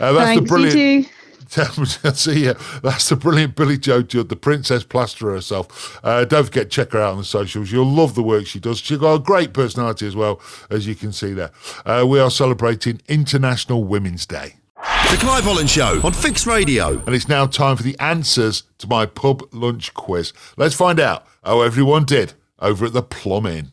Uh, 0.00 0.12
that's 0.14 0.24
Thanks. 0.28 0.40
the 0.40 0.48
brilliant. 0.48 1.08
You. 1.56 1.84
See 2.14 2.44
ya. 2.46 2.54
That's 2.82 3.08
the 3.08 3.16
brilliant 3.16 3.56
Billy 3.56 3.78
Joe 3.78 4.02
Judd, 4.02 4.28
the 4.28 4.36
princess 4.36 4.84
plasterer 4.84 5.32
herself. 5.32 5.98
Uh, 6.04 6.24
don't 6.24 6.44
forget, 6.44 6.70
check 6.70 6.92
her 6.92 7.00
out 7.00 7.12
on 7.12 7.18
the 7.18 7.24
socials. 7.24 7.72
You'll 7.72 7.90
love 7.90 8.14
the 8.14 8.22
work 8.22 8.46
she 8.46 8.60
does. 8.60 8.78
She's 8.78 8.98
got 8.98 9.14
a 9.14 9.18
great 9.18 9.52
personality 9.52 10.06
as 10.06 10.14
well, 10.14 10.40
as 10.70 10.86
you 10.86 10.94
can 10.94 11.12
see 11.12 11.32
there. 11.32 11.50
Uh, 11.84 12.04
we 12.08 12.20
are 12.20 12.30
celebrating 12.30 13.00
International 13.08 13.84
Women's 13.84 14.26
Day. 14.26 14.54
The 14.76 15.16
Clive 15.18 15.44
Holland 15.44 15.68
Show 15.68 16.00
on 16.04 16.12
Fix 16.12 16.46
Radio. 16.46 17.02
And 17.04 17.14
it's 17.14 17.28
now 17.28 17.46
time 17.46 17.76
for 17.76 17.82
the 17.82 17.98
answers 17.98 18.62
to 18.78 18.86
my 18.86 19.06
pub 19.06 19.42
lunch 19.52 19.92
quiz. 19.94 20.32
Let's 20.56 20.74
find 20.74 21.00
out 21.00 21.26
how 21.44 21.62
everyone 21.62 22.04
did 22.04 22.34
over 22.60 22.86
at 22.86 22.92
the 22.92 23.02
Plum 23.02 23.46
Inn. 23.46 23.72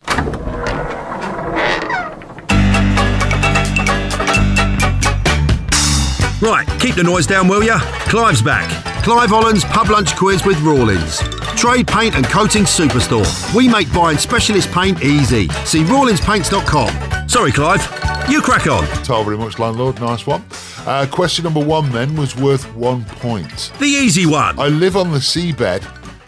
Right, 6.40 6.68
keep 6.80 6.94
the 6.96 7.04
noise 7.04 7.26
down, 7.26 7.48
will 7.48 7.64
ya? 7.64 7.80
Clive's 8.10 8.44
back. 8.44 8.70
Clive 9.04 9.30
Holland's 9.30 9.66
Pub 9.66 9.90
Lunch 9.90 10.16
Quiz 10.16 10.46
with 10.46 10.60
Rawlins. 10.62 11.20
Trade 11.60 11.88
paint 11.88 12.14
and 12.16 12.26
coating 12.28 12.64
superstore. 12.64 13.26
We 13.56 13.68
make 13.68 13.92
buying 13.92 14.20
specialist 14.20 14.72
paint 14.72 15.04
easy. 15.04 15.48
See 15.66 15.82
rawlinspaints.com. 15.84 17.28
Sorry, 17.28 17.52
Clive. 17.52 17.82
You 18.30 18.42
crack 18.42 18.68
on. 18.68 18.86
Tell 19.04 19.24
very 19.24 19.38
much, 19.38 19.58
landlord. 19.58 20.00
Nice 20.00 20.28
one. 20.28 20.46
Uh, 20.86 21.08
question 21.12 21.44
number 21.44 21.64
one 21.64 21.92
then 21.92 22.16
was 22.16 22.36
worth 22.36 22.64
one 22.76 23.04
point. 23.06 23.72
The 23.80 23.86
easy 23.86 24.28
one. 24.28 24.60
I 24.60 24.68
live 24.68 24.96
on 24.96 25.12
the 25.12 25.18
seabed. 25.18 25.84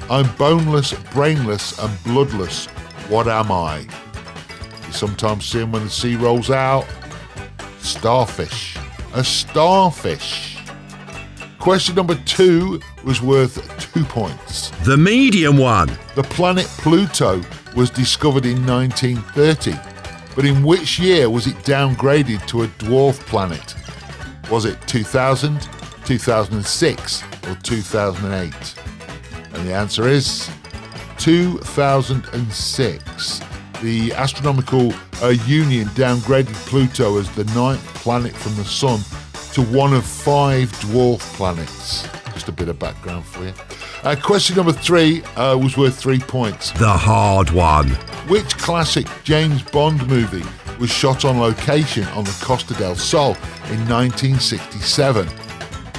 I'm 0.10 0.36
boneless, 0.38 0.94
brainless, 1.14 1.78
and 1.78 2.04
bloodless. 2.04 2.66
What 3.10 3.28
am 3.28 3.52
I? 3.52 3.82
You 4.88 4.92
sometimes 4.92 5.46
see 5.46 5.62
'em 5.62 5.72
when 5.72 5.84
the 5.84 5.90
sea 5.92 6.16
rolls 6.16 6.50
out. 6.50 6.88
Starfish. 7.82 8.76
A 9.14 9.24
starfish. 9.24 10.58
Question 11.58 11.96
number 11.96 12.14
two 12.26 12.80
was 13.04 13.24
worth 13.24 13.58
two 13.94 14.06
points. 14.06 14.70
The 14.86 14.98
medium 14.98 15.58
one. 15.58 15.90
The 16.16 16.24
planet 16.24 16.68
Pluto 16.78 17.42
was 17.76 17.90
discovered 17.90 18.46
in 18.46 18.66
1930, 18.68 19.74
but 20.36 20.46
in 20.46 20.64
which 20.64 21.00
year 21.00 21.28
was 21.30 21.48
it 21.48 21.56
downgraded 21.66 22.46
to 22.48 22.64
a 22.64 22.68
dwarf 22.68 23.20
planet? 23.26 23.76
Was 24.52 24.66
it 24.66 24.80
2000, 24.88 25.68
2006, 26.06 27.24
or 27.48 27.56
2008? 27.64 28.76
And 29.54 29.68
the 29.68 29.74
answer 29.74 30.08
is 30.08 30.50
2006. 31.18 33.42
The 33.82 34.12
Astronomical 34.14 34.94
uh, 35.24 35.30
Union 35.46 35.88
downgraded 35.90 36.54
Pluto 36.68 37.18
as 37.18 37.34
the 37.36 37.46
ninth 37.56 37.84
planet 37.96 38.34
from 38.36 38.56
the 38.56 38.66
Sun 38.66 39.00
to 39.54 39.62
one 39.74 39.94
of 39.94 40.06
five 40.06 40.70
dwarf 40.82 41.20
planets. 41.36 42.08
Just 42.34 42.50
a 42.50 42.52
bit 42.52 42.68
of 42.68 42.78
background 42.78 43.26
for 43.26 43.46
you. 43.46 43.54
Uh, 44.04 44.16
question 44.22 44.58
number 44.58 44.74
three 44.74 45.24
uh, 45.38 45.58
was 45.58 45.78
worth 45.78 45.98
three 45.98 46.20
points. 46.20 46.72
The 46.72 46.90
hard 46.90 47.52
one. 47.52 47.90
Which 48.28 48.58
classic 48.58 49.08
James 49.24 49.62
Bond 49.64 50.06
movie 50.08 50.44
was 50.78 50.90
shot 50.90 51.24
on 51.24 51.40
location 51.40 52.04
on 52.10 52.26
the 52.26 52.38
Costa 52.44 52.74
del 52.74 52.96
Sol 52.96 53.36
in 53.72 53.80
1967? 53.88 55.26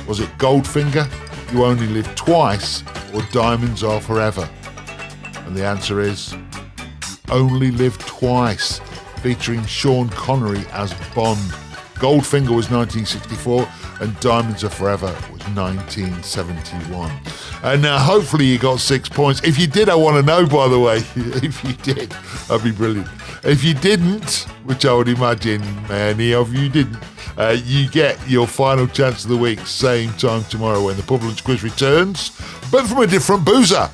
Was 0.06 0.20
it 0.20 0.28
Goldfinger, 0.36 1.10
You 1.52 1.64
Only 1.64 1.86
Live 1.86 2.14
Twice, 2.14 2.82
or 3.14 3.22
Diamonds 3.32 3.82
Are 3.82 4.00
Forever? 4.02 4.48
And 5.46 5.56
the 5.56 5.64
answer 5.64 6.00
is 6.00 6.34
Only 7.30 7.70
Live 7.70 7.98
Twice, 7.98 8.80
featuring 9.22 9.64
Sean 9.64 10.08
Connery 10.08 10.64
as 10.72 10.92
Bond. 11.14 11.38
Goldfinger 12.00 12.56
was 12.56 12.70
1964 12.70 13.68
and 14.00 14.18
Diamonds 14.20 14.64
Are 14.64 14.70
Forever 14.70 15.06
was 15.30 15.42
1971. 15.54 17.12
And 17.62 17.82
now, 17.82 17.98
hopefully 17.98 18.46
you 18.46 18.58
got 18.58 18.80
six 18.80 19.08
points. 19.08 19.42
If 19.44 19.58
you 19.58 19.66
did, 19.66 19.90
I 19.90 19.94
want 19.94 20.16
to 20.16 20.22
know, 20.22 20.46
by 20.46 20.68
the 20.68 20.78
way. 20.78 20.96
if 21.16 21.62
you 21.62 21.74
did, 21.74 22.10
that'd 22.48 22.64
be 22.64 22.72
brilliant. 22.72 23.08
If 23.44 23.62
you 23.62 23.74
didn't, 23.74 24.46
which 24.64 24.86
I 24.86 24.94
would 24.94 25.08
imagine 25.08 25.62
many 25.88 26.32
of 26.32 26.54
you 26.54 26.68
didn't, 26.70 26.98
uh, 27.36 27.56
you 27.64 27.88
get 27.88 28.18
your 28.28 28.46
final 28.46 28.86
chance 28.86 29.24
of 29.24 29.30
the 29.30 29.36
week, 29.36 29.60
same 29.60 30.10
time 30.14 30.42
tomorrow 30.44 30.84
when 30.84 30.96
the 30.96 31.02
Pub 31.02 31.20
Quiz 31.44 31.62
returns, 31.62 32.30
but 32.72 32.86
from 32.86 32.98
a 32.98 33.06
different 33.06 33.44
boozer. 33.44 33.88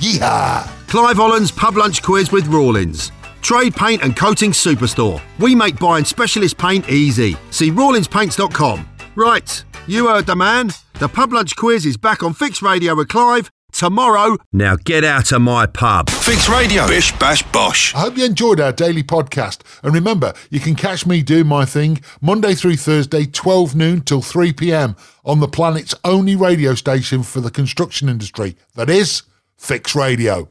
Yeehaw! 0.00 0.77
Clive 0.88 1.18
Holland's 1.18 1.50
Pub 1.50 1.76
Lunch 1.76 2.02
Quiz 2.02 2.32
with 2.32 2.46
Rawlins. 2.46 3.12
Trade 3.42 3.74
paint 3.74 4.02
and 4.02 4.16
coating 4.16 4.52
superstore. 4.52 5.20
We 5.38 5.54
make 5.54 5.78
buying 5.78 6.06
specialist 6.06 6.56
paint 6.56 6.88
easy. 6.88 7.36
See 7.50 7.70
rawlinspaints.com. 7.70 8.88
Right, 9.14 9.64
you 9.86 10.08
heard 10.08 10.24
the 10.24 10.34
man. 10.34 10.70
The 10.98 11.08
Pub 11.08 11.34
Lunch 11.34 11.54
Quiz 11.56 11.84
is 11.84 11.98
back 11.98 12.22
on 12.22 12.32
Fix 12.32 12.62
Radio 12.62 12.94
with 12.94 13.08
Clive 13.08 13.50
tomorrow. 13.70 14.38
Now 14.50 14.76
get 14.76 15.04
out 15.04 15.30
of 15.30 15.42
my 15.42 15.66
pub. 15.66 16.08
Fix 16.08 16.48
Radio. 16.48 16.86
Bish 16.88 17.12
Bash 17.18 17.42
Bosh. 17.52 17.94
I 17.94 18.00
hope 18.00 18.16
you 18.16 18.24
enjoyed 18.24 18.58
our 18.58 18.72
daily 18.72 19.02
podcast. 19.02 19.60
And 19.82 19.92
remember, 19.92 20.32
you 20.48 20.58
can 20.58 20.74
catch 20.74 21.04
me 21.04 21.22
doing 21.22 21.46
my 21.48 21.66
thing 21.66 22.00
Monday 22.22 22.54
through 22.54 22.76
Thursday, 22.76 23.26
12 23.26 23.76
noon 23.76 24.00
till 24.00 24.22
3 24.22 24.54
pm 24.54 24.96
on 25.22 25.40
the 25.40 25.48
planet's 25.48 25.94
only 26.02 26.34
radio 26.34 26.74
station 26.74 27.22
for 27.22 27.42
the 27.42 27.50
construction 27.50 28.08
industry. 28.08 28.56
That 28.74 28.88
is 28.88 29.22
Fix 29.58 29.94
Radio. 29.94 30.46